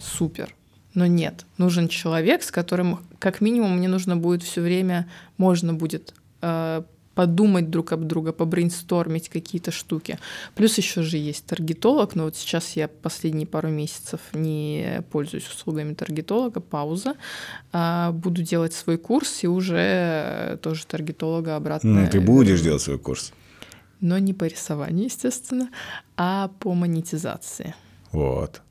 [0.00, 0.54] супер.
[0.98, 6.12] Но нет, нужен человек, с которым как минимум мне нужно будет все время, можно будет
[6.42, 6.82] э,
[7.14, 10.18] подумать друг об друга, побрейнстормить какие-то штуки.
[10.56, 15.94] Плюс еще же есть таргетолог, но вот сейчас я последние пару месяцев не пользуюсь услугами
[15.94, 17.14] таргетолога, пауза.
[17.72, 22.02] А, буду делать свой курс и уже э, тоже таргетолога обратно.
[22.02, 23.32] Ну, ты будешь делать свой курс.
[24.00, 25.68] Но не по рисованию, естественно,
[26.16, 27.76] а по монетизации.
[28.10, 28.62] Вот.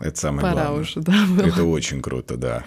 [0.00, 0.80] Это самое Пора главное.
[0.80, 1.46] уже, да, было.
[1.46, 2.64] Это очень круто, да.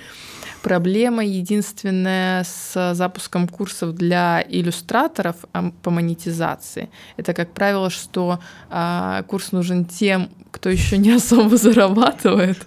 [0.61, 6.89] Проблема единственная с запуском курсов для иллюстраторов а, по монетизации.
[7.17, 12.59] Это, как правило, что а, курс нужен тем, кто еще не особо зарабатывает.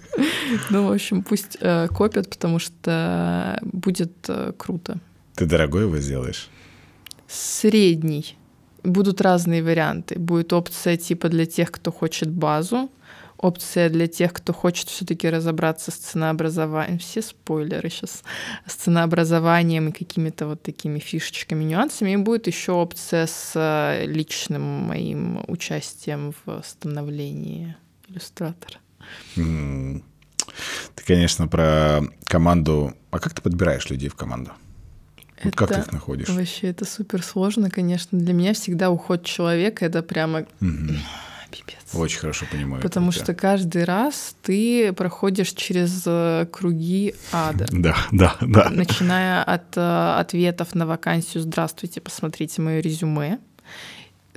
[0.69, 4.97] Ну, в общем, пусть э, копят, потому что будет э, круто.
[5.35, 6.49] Ты дорогой его сделаешь?
[7.27, 8.35] Средний.
[8.83, 10.19] Будут разные варианты.
[10.19, 12.89] Будет опция типа для тех, кто хочет базу,
[13.45, 16.99] опция для тех, кто хочет все-таки разобраться с ценообразованием.
[16.99, 18.23] Все спойлеры сейчас.
[18.65, 22.11] С ценообразованием и какими-то вот такими фишечками, нюансами.
[22.11, 27.75] И будет еще опция с э, личным моим участием в становлении
[28.07, 28.79] иллюстратора.
[29.35, 32.93] Ты, конечно, про команду...
[33.11, 34.51] А как ты подбираешь людей в команду?
[35.43, 36.29] Вот как ты Это их находишь?
[36.29, 38.17] Вообще, это супер сложно, конечно.
[38.17, 40.97] Для меня всегда уход человека это прямо Мгм.
[41.57, 41.77] Пипец.
[41.93, 42.79] Очень хорошо понимаю.
[42.79, 43.23] это Потому тебя.
[43.23, 47.65] что каждый раз ты проходишь через э, круги ада.
[47.71, 48.69] Да, да, да.
[48.69, 53.39] Начиная от э, ответов на вакансию «Здравствуйте, посмотрите мое резюме».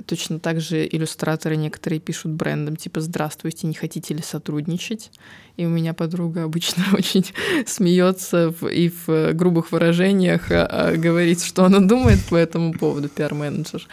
[0.05, 5.11] Точно так же иллюстраторы некоторые пишут брендом, типа «Здравствуйте, не хотите ли сотрудничать?»
[5.57, 7.25] И у меня подруга обычно очень
[7.67, 12.71] смеется в- и в э, грубых выражениях а, а, говорит, что она думает по этому
[12.73, 13.85] поводу, пиар-менеджер.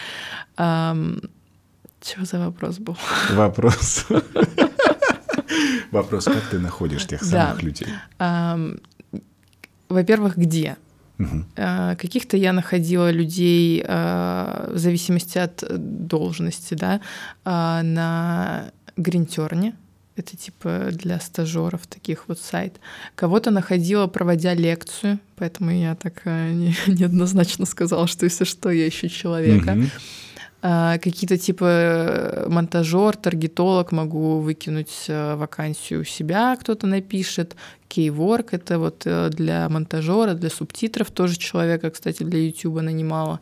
[2.01, 2.97] Чего за вопрос был?
[3.33, 4.07] Вопрос.
[5.91, 7.89] Вопрос, как ты находишь тех самых людей?
[9.89, 10.77] Во-первых, где?
[11.57, 17.01] А, Каких-то я находила людей а, в зависимости от должности, да,
[17.45, 19.75] а, на гринтерне.
[20.17, 22.81] Это типа для стажеров таких вот сайт.
[23.15, 29.09] Кого-то находила, проводя лекцию, поэтому я так не- неоднозначно сказала, что если что, я ищу
[29.09, 29.73] человека.
[29.73, 29.91] Мгм.
[30.69, 37.55] А, Какие-то типа э, монтажер, таргетолог могу выкинуть э, вакансию у себя, кто-то напишет.
[37.87, 43.39] Кейворк это вот э, для монтажера, для субтитров тоже человека, кстати, для YouTube нанимала.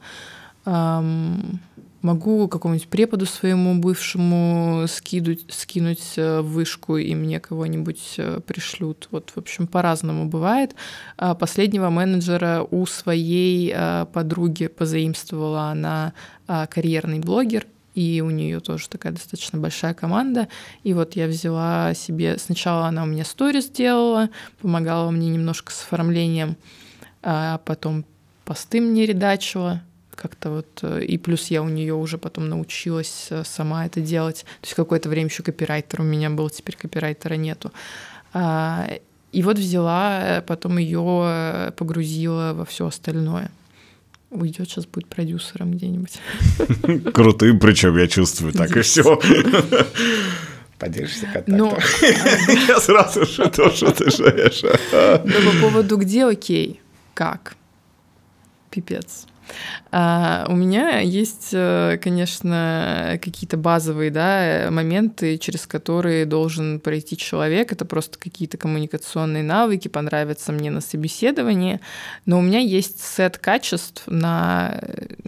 [2.02, 9.08] Могу какому-нибудь преподу своему бывшему скинуть в вышку, и мне кого-нибудь пришлют.
[9.10, 10.74] Вот, в общем, по-разному бывает.
[11.16, 13.74] А Последнего менеджера у своей
[14.12, 16.12] подруги позаимствовала она
[16.46, 20.48] карьерный блогер, и у нее тоже такая достаточно большая команда.
[20.82, 22.38] И вот я взяла себе...
[22.38, 24.30] Сначала она у меня сторис делала,
[24.60, 26.56] помогала мне немножко с оформлением,
[27.22, 28.04] а потом
[28.44, 29.82] посты мне редачила,
[30.14, 34.44] как-то вот, э, и плюс я у нее уже потом научилась э, сама это делать.
[34.60, 37.72] То есть какое-то время еще копирайтер у меня был, теперь копирайтера нету.
[38.32, 38.88] А,
[39.32, 43.50] и вот взяла, э, потом ее погрузила во все остальное.
[44.30, 46.18] Уйдет, сейчас будет продюсером где-нибудь.
[47.12, 49.20] Крутым, причем я чувствую, так и все.
[50.78, 51.78] Поделишься контактом.
[52.68, 54.62] Я сразу что что ты шаешь.
[54.92, 56.80] Но по поводу где окей,
[57.14, 57.56] как?
[58.70, 59.26] Пипец.
[59.90, 67.72] А, у меня есть, э, конечно, какие-то базовые да, моменты, через которые должен пройти человек.
[67.72, 71.80] Это просто какие-то коммуникационные навыки, понравятся мне на собеседовании.
[72.26, 74.80] Но у меня есть сет качеств на,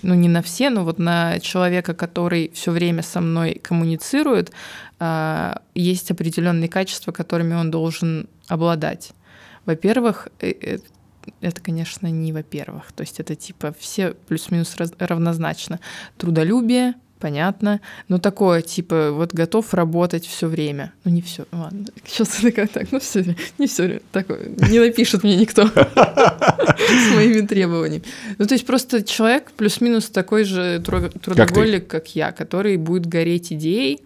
[0.03, 4.53] ну не на все, но вот на человека, который все время со мной коммуницирует,
[4.99, 9.13] а, есть определенные качества, которыми он должен обладать.
[9.67, 10.79] Во-первых, э, э,
[11.41, 12.93] это, конечно, не во-первых.
[12.93, 15.81] То есть это типа все плюс-минус равнозначно.
[16.17, 20.93] Трудолюбие, понятно, но такое, типа, вот готов работать все время.
[21.05, 25.23] Ну, не все, ладно, сейчас это как так, ну, все, не все такое, не напишет
[25.23, 28.05] мне никто с моими требованиями.
[28.39, 34.03] Ну, то есть просто человек плюс-минус такой же трудоголик, как я, который будет гореть идеей,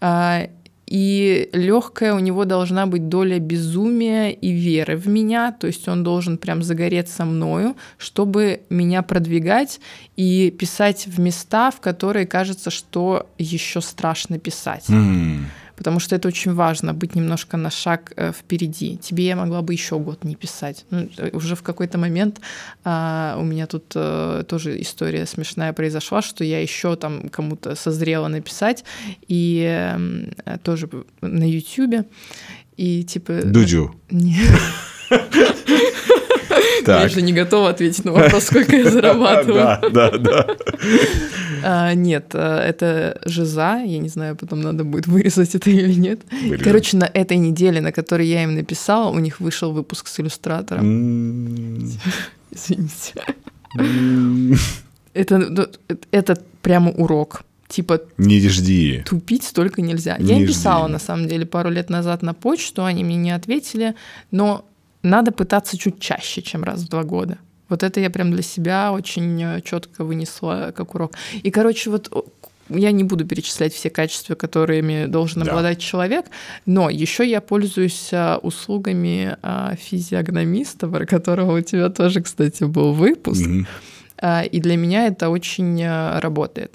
[0.00, 0.48] а,
[0.90, 6.02] и легкая у него должна быть доля безумия и веры в меня, то есть он
[6.02, 9.80] должен прям загореться мною, чтобы меня продвигать
[10.16, 14.88] и писать в места, в которые кажется, что еще страшно писать.
[14.88, 15.44] Mm
[15.78, 18.96] потому что это очень важно, быть немножко на шаг э, впереди.
[18.96, 20.84] Тебе я могла бы еще год не писать.
[20.90, 22.40] Ну, э, уже в какой-то момент
[22.84, 28.26] а, у меня тут а, тоже история смешная произошла, что я еще там кому-то созрела
[28.28, 28.84] написать,
[29.28, 30.88] и а, тоже
[31.20, 32.04] на Ютьюбе,
[32.76, 33.42] и типа...
[33.44, 33.94] Дудю.
[34.10, 34.60] Нет.
[36.84, 37.02] Так.
[37.02, 39.78] Я же не готова ответить на вопрос, сколько я зарабатываю.
[39.92, 40.46] Да, да, да.
[41.64, 43.82] А, нет, а, это жиза.
[43.84, 46.20] Я не знаю, потом надо будет вырезать это или нет.
[46.30, 46.64] Вырежем.
[46.64, 51.88] Короче, на этой неделе, на которой я им написала, у них вышел выпуск с иллюстратором.
[52.50, 53.14] Извините.
[55.14, 55.66] Это, ну,
[56.10, 59.02] это прямо урок типа не жди.
[59.06, 60.16] Тупить столько нельзя.
[60.18, 60.92] Не я им писала жди.
[60.94, 63.94] на самом деле пару лет назад на почту, они мне не ответили,
[64.30, 64.64] но
[65.02, 67.38] надо пытаться чуть чаще, чем раз в два года.
[67.68, 71.12] Вот это я прям для себя очень э, четко вынесла как урок.
[71.42, 72.10] И, короче, вот
[72.68, 75.50] я не буду перечислять все качества, которыми должен да.
[75.50, 76.26] обладать человек,
[76.66, 82.92] но еще я пользуюсь а, услугами а, физиогномиста, про которого у тебя тоже, кстати, был
[82.92, 83.46] выпуск.
[83.46, 84.48] Mm-hmm.
[84.48, 85.82] И для меня это очень
[86.18, 86.74] работает.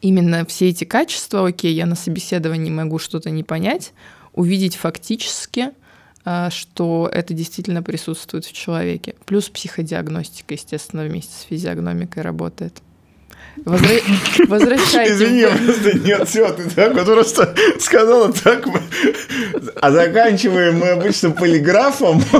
[0.00, 3.92] Именно все эти качества, окей, я на собеседовании могу что-то не понять,
[4.32, 5.70] увидеть фактически–
[6.50, 9.14] что это действительно присутствует в человеке.
[9.26, 12.80] Плюс психодиагностика, естественно, вместе с физиогномикой работает.
[13.64, 13.88] Возра...
[14.48, 15.12] Возвращайте.
[15.12, 18.66] Извини, просто нет, все, ты так вот просто сказала так.
[19.80, 22.22] А заканчиваем мы обычно полиграфом,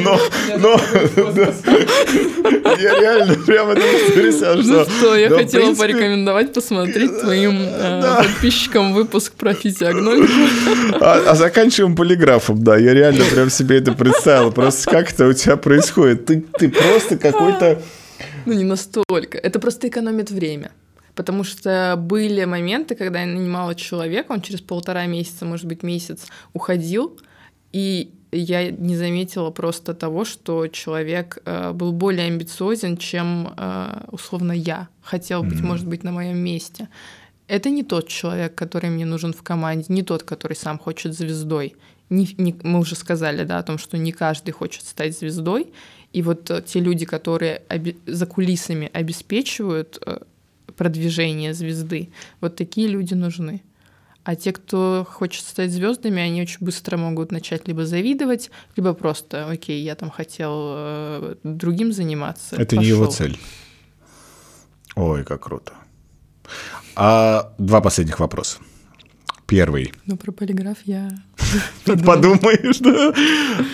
[0.00, 0.20] но,
[0.58, 0.80] но
[2.78, 3.82] я реально прямо это
[4.14, 4.72] представляю, что...
[4.72, 10.32] Ну что, я хотела порекомендовать посмотреть твоим э, подписчикам выпуск про физиогномику.
[11.00, 14.52] А, а заканчиваем полиграфом, да, я реально прям себе это представил.
[14.52, 16.26] Просто как это у тебя происходит?
[16.26, 17.80] Ты просто какой-то
[18.46, 19.38] ну, не настолько.
[19.38, 20.70] Это просто экономит время.
[21.14, 26.26] Потому что были моменты, когда я нанимала человека, он через полтора месяца, может быть, месяц
[26.52, 27.18] уходил,
[27.72, 34.52] и я не заметила просто того, что человек э, был более амбициозен, чем э, условно
[34.52, 35.66] я хотел быть, mm-hmm.
[35.66, 36.88] может быть, на моем месте.
[37.46, 41.76] Это не тот человек, который мне нужен в команде, не тот, который сам хочет звездой.
[42.10, 45.72] Не, не, мы уже сказали, да, о том, что не каждый хочет стать звездой,
[46.18, 47.62] и вот э, те люди, которые
[48.06, 50.18] за кулисами обеспечивают э,
[50.76, 52.08] продвижение звезды,
[52.40, 53.62] вот такие люди нужны.
[54.24, 59.48] А те, кто хочет стать звездами, они очень быстро могут начать либо завидовать, либо просто,
[59.48, 62.56] окей, я там хотел э, другим заниматься.
[62.56, 62.82] Это пошел.
[62.82, 63.38] не его цель.
[64.96, 65.72] Ой, как круто.
[66.96, 68.58] А два последних вопроса.
[69.46, 69.92] Первый.
[70.06, 71.10] Ну, про полиграф я...
[71.84, 73.14] Подумаешь, да?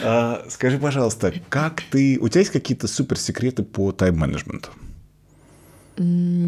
[0.03, 2.19] А, скажи, пожалуйста, как ты...
[2.21, 4.71] У тебя есть какие-то суперсекреты по тайм-менеджменту?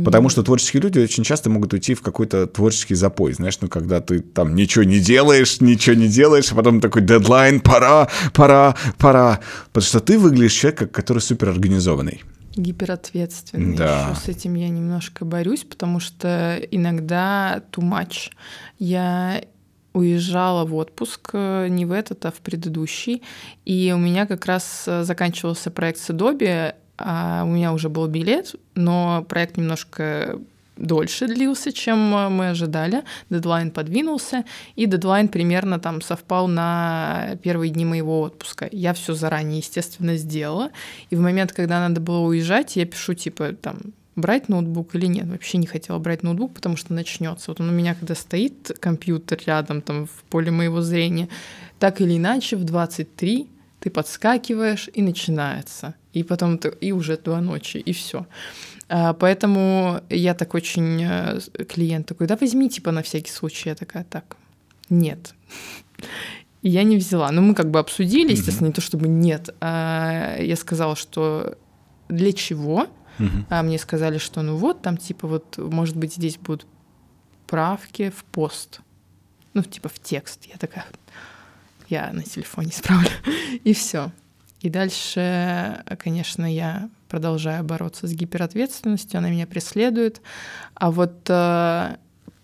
[0.04, 3.32] Потому что творческие люди очень часто могут уйти в какой-то творческий запой.
[3.32, 7.60] Знаешь, ну когда ты там ничего не делаешь, ничего не делаешь, а потом такой дедлайн,
[7.60, 9.40] пора, пора, пора.
[9.72, 12.22] Потому что ты выглядишь человеком, который супер организованный.
[12.56, 13.76] Гиперответственный.
[13.76, 14.10] Да.
[14.10, 18.30] Еще с этим я немножко борюсь, потому что иногда too much.
[18.78, 19.42] Я
[19.96, 23.22] уезжала в отпуск, э, не в этот, а в предыдущий,
[23.64, 28.06] и у меня как раз э, заканчивался проект с Adobe, а у меня уже был
[28.06, 30.38] билет, но проект немножко
[30.76, 33.04] дольше длился, чем э, мы ожидали.
[33.30, 34.44] Дедлайн подвинулся,
[34.74, 38.68] и дедлайн примерно там совпал на первые дни моего отпуска.
[38.70, 40.70] Я все заранее, естественно, сделала.
[41.08, 43.78] И в момент, когда надо было уезжать, я пишу типа там
[44.16, 45.26] брать ноутбук или нет.
[45.26, 47.50] Вообще не хотела брать ноутбук, потому что начнется.
[47.50, 51.28] Вот он у меня, когда стоит компьютер рядом, там, в поле моего зрения,
[51.78, 53.48] так или иначе в 23
[53.80, 55.94] ты подскакиваешь, и начинается.
[56.12, 58.26] И потом и уже два ночи, и все.
[58.88, 61.38] А, поэтому я так очень э,
[61.68, 63.68] клиент такой, да возьми типа на всякий случай.
[63.68, 64.36] Я такая, так,
[64.88, 65.34] нет.
[66.62, 67.30] И я не взяла.
[67.30, 69.54] Ну, мы как бы обсудили, естественно, не то чтобы нет.
[69.60, 71.56] А я сказала, что
[72.08, 72.88] для чего?
[73.50, 76.66] А мне сказали, что ну вот, там типа вот, может быть, здесь будут
[77.46, 78.80] правки в пост.
[79.54, 80.44] Ну, типа в текст.
[80.46, 80.84] Я такая,
[81.88, 83.08] я на телефоне исправлю.
[83.64, 84.10] И все.
[84.60, 90.20] И дальше, конечно, я продолжаю бороться с гиперответственностью, она меня преследует.
[90.74, 91.96] А вот э,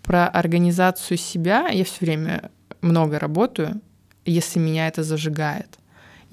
[0.03, 2.51] про организацию себя я все время
[2.81, 3.81] много работаю,
[4.25, 5.79] если меня это зажигает.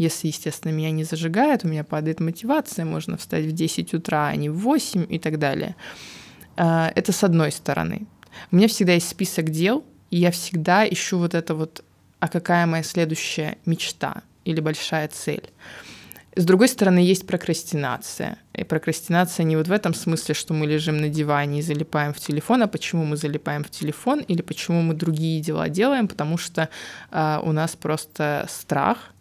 [0.01, 4.35] Если, естественно, меня не зажигает, у меня падает мотивация, можно встать в 10 утра, а
[4.35, 5.77] не в 8 и так далее.
[6.57, 8.07] Э, это с одной стороны.
[8.51, 11.85] У меня всегда есть список дел, и я всегда ищу вот это вот,
[12.19, 15.51] а какая моя следующая мечта или большая цель.
[16.35, 18.39] С другой стороны, есть прокрастинация.
[18.55, 22.21] И прокрастинация не вот в этом смысле, что мы лежим на диване и залипаем в
[22.21, 26.71] телефон, а почему мы залипаем в телефон или почему мы другие дела делаем, потому что
[27.11, 29.13] э, у нас просто страх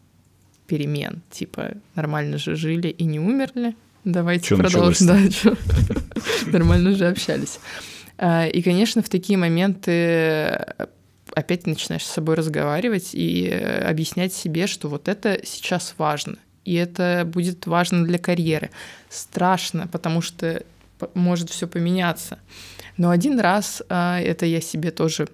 [0.70, 1.22] перемен.
[1.30, 3.76] Типа, нормально же жили и не умерли.
[4.06, 5.08] Давайте Чё продолжим.
[5.08, 5.56] Да, чё?
[6.48, 7.60] Нормально же общались.
[8.18, 10.66] А, и, конечно, в такие моменты
[11.34, 16.38] опять начинаешь с собой разговаривать и объяснять себе, что вот это сейчас важно
[16.70, 18.70] и это будет важно для карьеры.
[19.10, 20.62] Страшно, потому что
[21.16, 22.38] может все поменяться.
[22.96, 25.30] Но один раз а, это я себе тоже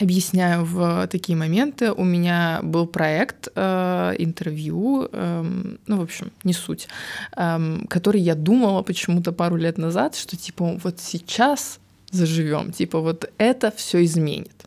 [0.00, 1.92] объясняю в такие моменты.
[1.92, 5.44] У меня был проект, э, интервью, э,
[5.86, 6.88] ну, в общем, не суть,
[7.36, 11.78] э, который я думала почему-то пару лет назад, что типа вот сейчас
[12.10, 14.66] заживем, типа вот это все изменит.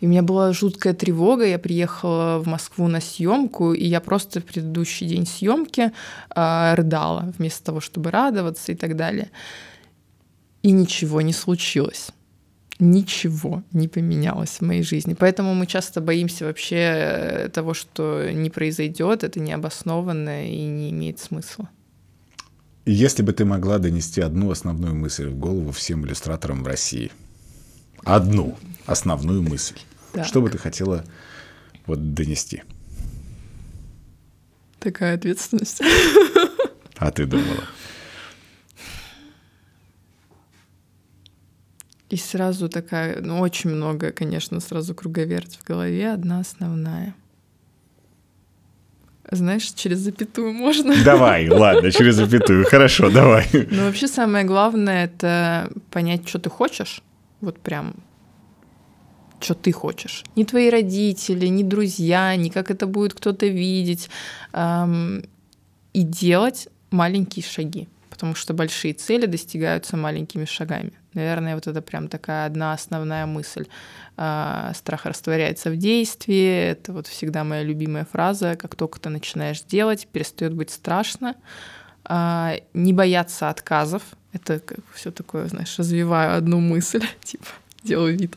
[0.00, 1.46] И у меня была жуткая тревога.
[1.46, 5.92] Я приехала в Москву на съемку, и я просто в предыдущий день съемки
[6.34, 9.30] э, рыдала, вместо того, чтобы радоваться и так далее.
[10.62, 12.10] И ничего не случилось.
[12.78, 15.14] Ничего не поменялось в моей жизни.
[15.18, 21.18] Поэтому мы часто боимся вообще э, того, что не произойдет, это необоснованно и не имеет
[21.18, 21.70] смысла.
[22.84, 27.10] Если бы ты могла донести одну основную мысль в голову всем иллюстраторам в России,
[28.04, 29.78] одну основную мысль.
[30.12, 30.26] Так.
[30.26, 31.04] Что бы ты хотела
[31.86, 32.62] вот донести?
[34.78, 35.80] Такая ответственность.
[36.96, 37.64] А ты думала?
[42.08, 47.14] И сразу такая, ну, очень много, конечно, сразу круговерть в голове, одна основная.
[49.30, 50.94] Знаешь, через запятую можно?
[51.04, 52.64] Давай, ладно, через запятую.
[52.64, 53.48] Хорошо, давай.
[53.52, 57.02] Ну, вообще самое главное— это понять, что ты хочешь,
[57.40, 57.94] вот прям
[59.40, 60.24] что ты хочешь.
[60.34, 64.08] Ни твои родители, ни друзья, ни как это будет кто-то видеть.
[64.52, 65.24] Эм,
[65.92, 70.92] и делать маленькие шаги, потому что большие цели достигаются маленькими шагами.
[71.16, 73.66] Наверное, вот это прям такая одна основная мысль.
[74.16, 76.70] Э, страх растворяется в действии.
[76.70, 78.54] Это вот всегда моя любимая фраза.
[78.54, 81.34] Как только ты начинаешь делать, перестает быть страшно.
[82.08, 84.02] Э, не бояться отказов.
[84.32, 84.60] Это
[84.94, 87.46] все такое, знаешь, развиваю одну мысль, типа
[87.82, 88.36] делаю вид.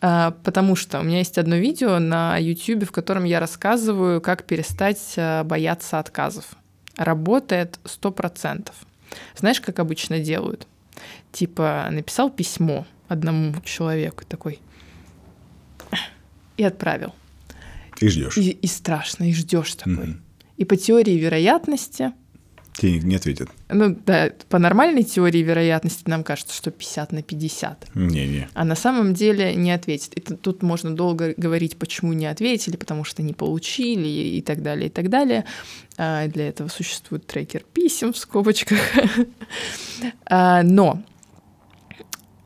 [0.00, 4.44] А, потому что у меня есть одно видео на YouTube, в котором я рассказываю, как
[4.44, 6.44] перестать а, бояться отказов.
[6.96, 8.70] Работает 100%.
[9.36, 10.66] Знаешь, как обычно делают?
[11.32, 14.60] Типа написал письмо одному человеку такой
[16.56, 17.14] и отправил.
[18.00, 18.36] И ждешь.
[18.36, 20.06] И, и страшно, и ждешь такой.
[20.06, 20.20] Mm-hmm.
[20.56, 22.12] И по теории вероятности
[22.74, 23.48] Тебе не ответят.
[23.68, 27.94] Ну да, по нормальной теории вероятности нам кажется, что 50 на 50.
[27.94, 28.48] Не-не.
[28.52, 30.14] А на самом деле не ответит.
[30.14, 34.88] И тут можно долго говорить, почему не ответили, потому что не получили и так далее,
[34.88, 35.44] и так далее.
[35.96, 38.80] А для этого существует трекер писем в скобочках.
[40.26, 41.00] а, но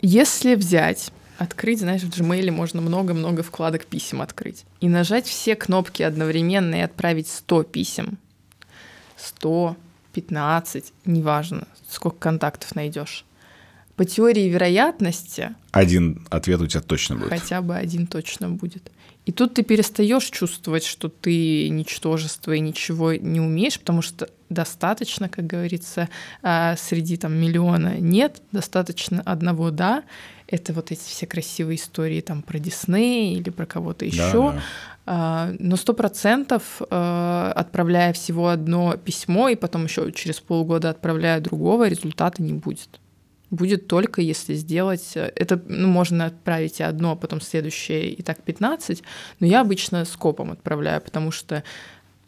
[0.03, 4.65] если взять открыть, знаешь, в Gmail можно много-много вкладок писем открыть.
[4.81, 8.19] И нажать все кнопки одновременно и отправить 100 писем.
[9.17, 9.77] 100
[10.21, 13.25] 15, неважно, сколько контактов найдешь.
[13.95, 15.55] По теории вероятности...
[15.71, 17.29] Один ответ у тебя точно будет.
[17.29, 18.91] Хотя бы один точно будет.
[19.27, 25.29] И тут ты перестаешь чувствовать, что ты ничтожество и ничего не умеешь, потому что достаточно,
[25.29, 26.09] как говорится,
[26.43, 30.03] а, среди там миллиона нет, достаточно одного да.
[30.51, 34.33] Это вот эти все красивые истории там про Дисней или про кого-то еще.
[34.33, 34.63] Да, да.
[35.05, 41.41] А, но сто процентов, а, отправляя всего одно письмо и потом еще через полгода отправляя
[41.41, 43.01] другого, результата не будет.
[43.51, 45.13] Будет только если сделать...
[45.15, 49.03] Это ну, можно отправить и одно, а потом следующее, и так 15.
[49.41, 51.63] Но я обычно скопом отправляю, потому что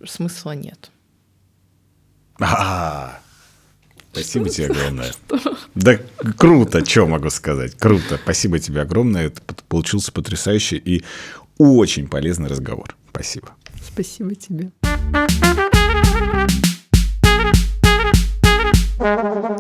[0.04, 0.90] смысла нет.
[2.42, 3.20] А,
[4.12, 5.12] Спасибо тебе огромное.
[5.74, 5.98] Да
[6.36, 7.76] круто, что могу сказать.
[7.76, 8.18] Круто.
[8.22, 9.26] Спасибо тебе огромное.
[9.26, 11.04] Это получился потрясающий и
[11.58, 12.96] очень полезный разговор.
[13.10, 13.50] Спасибо.
[13.80, 14.70] Спасибо тебе.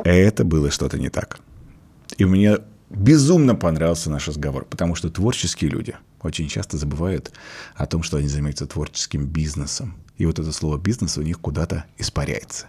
[0.04, 1.40] Это было что-то не так.
[2.18, 2.58] И мне
[2.90, 7.32] безумно понравился наш разговор, потому что творческие люди очень часто забывают
[7.76, 9.94] о том, что они занимаются творческим бизнесом.
[10.20, 12.66] И вот это слово «бизнес» у них куда-то испаряется.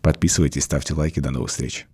[0.00, 1.20] Подписывайтесь, ставьте лайки.
[1.20, 1.86] До новых встреч.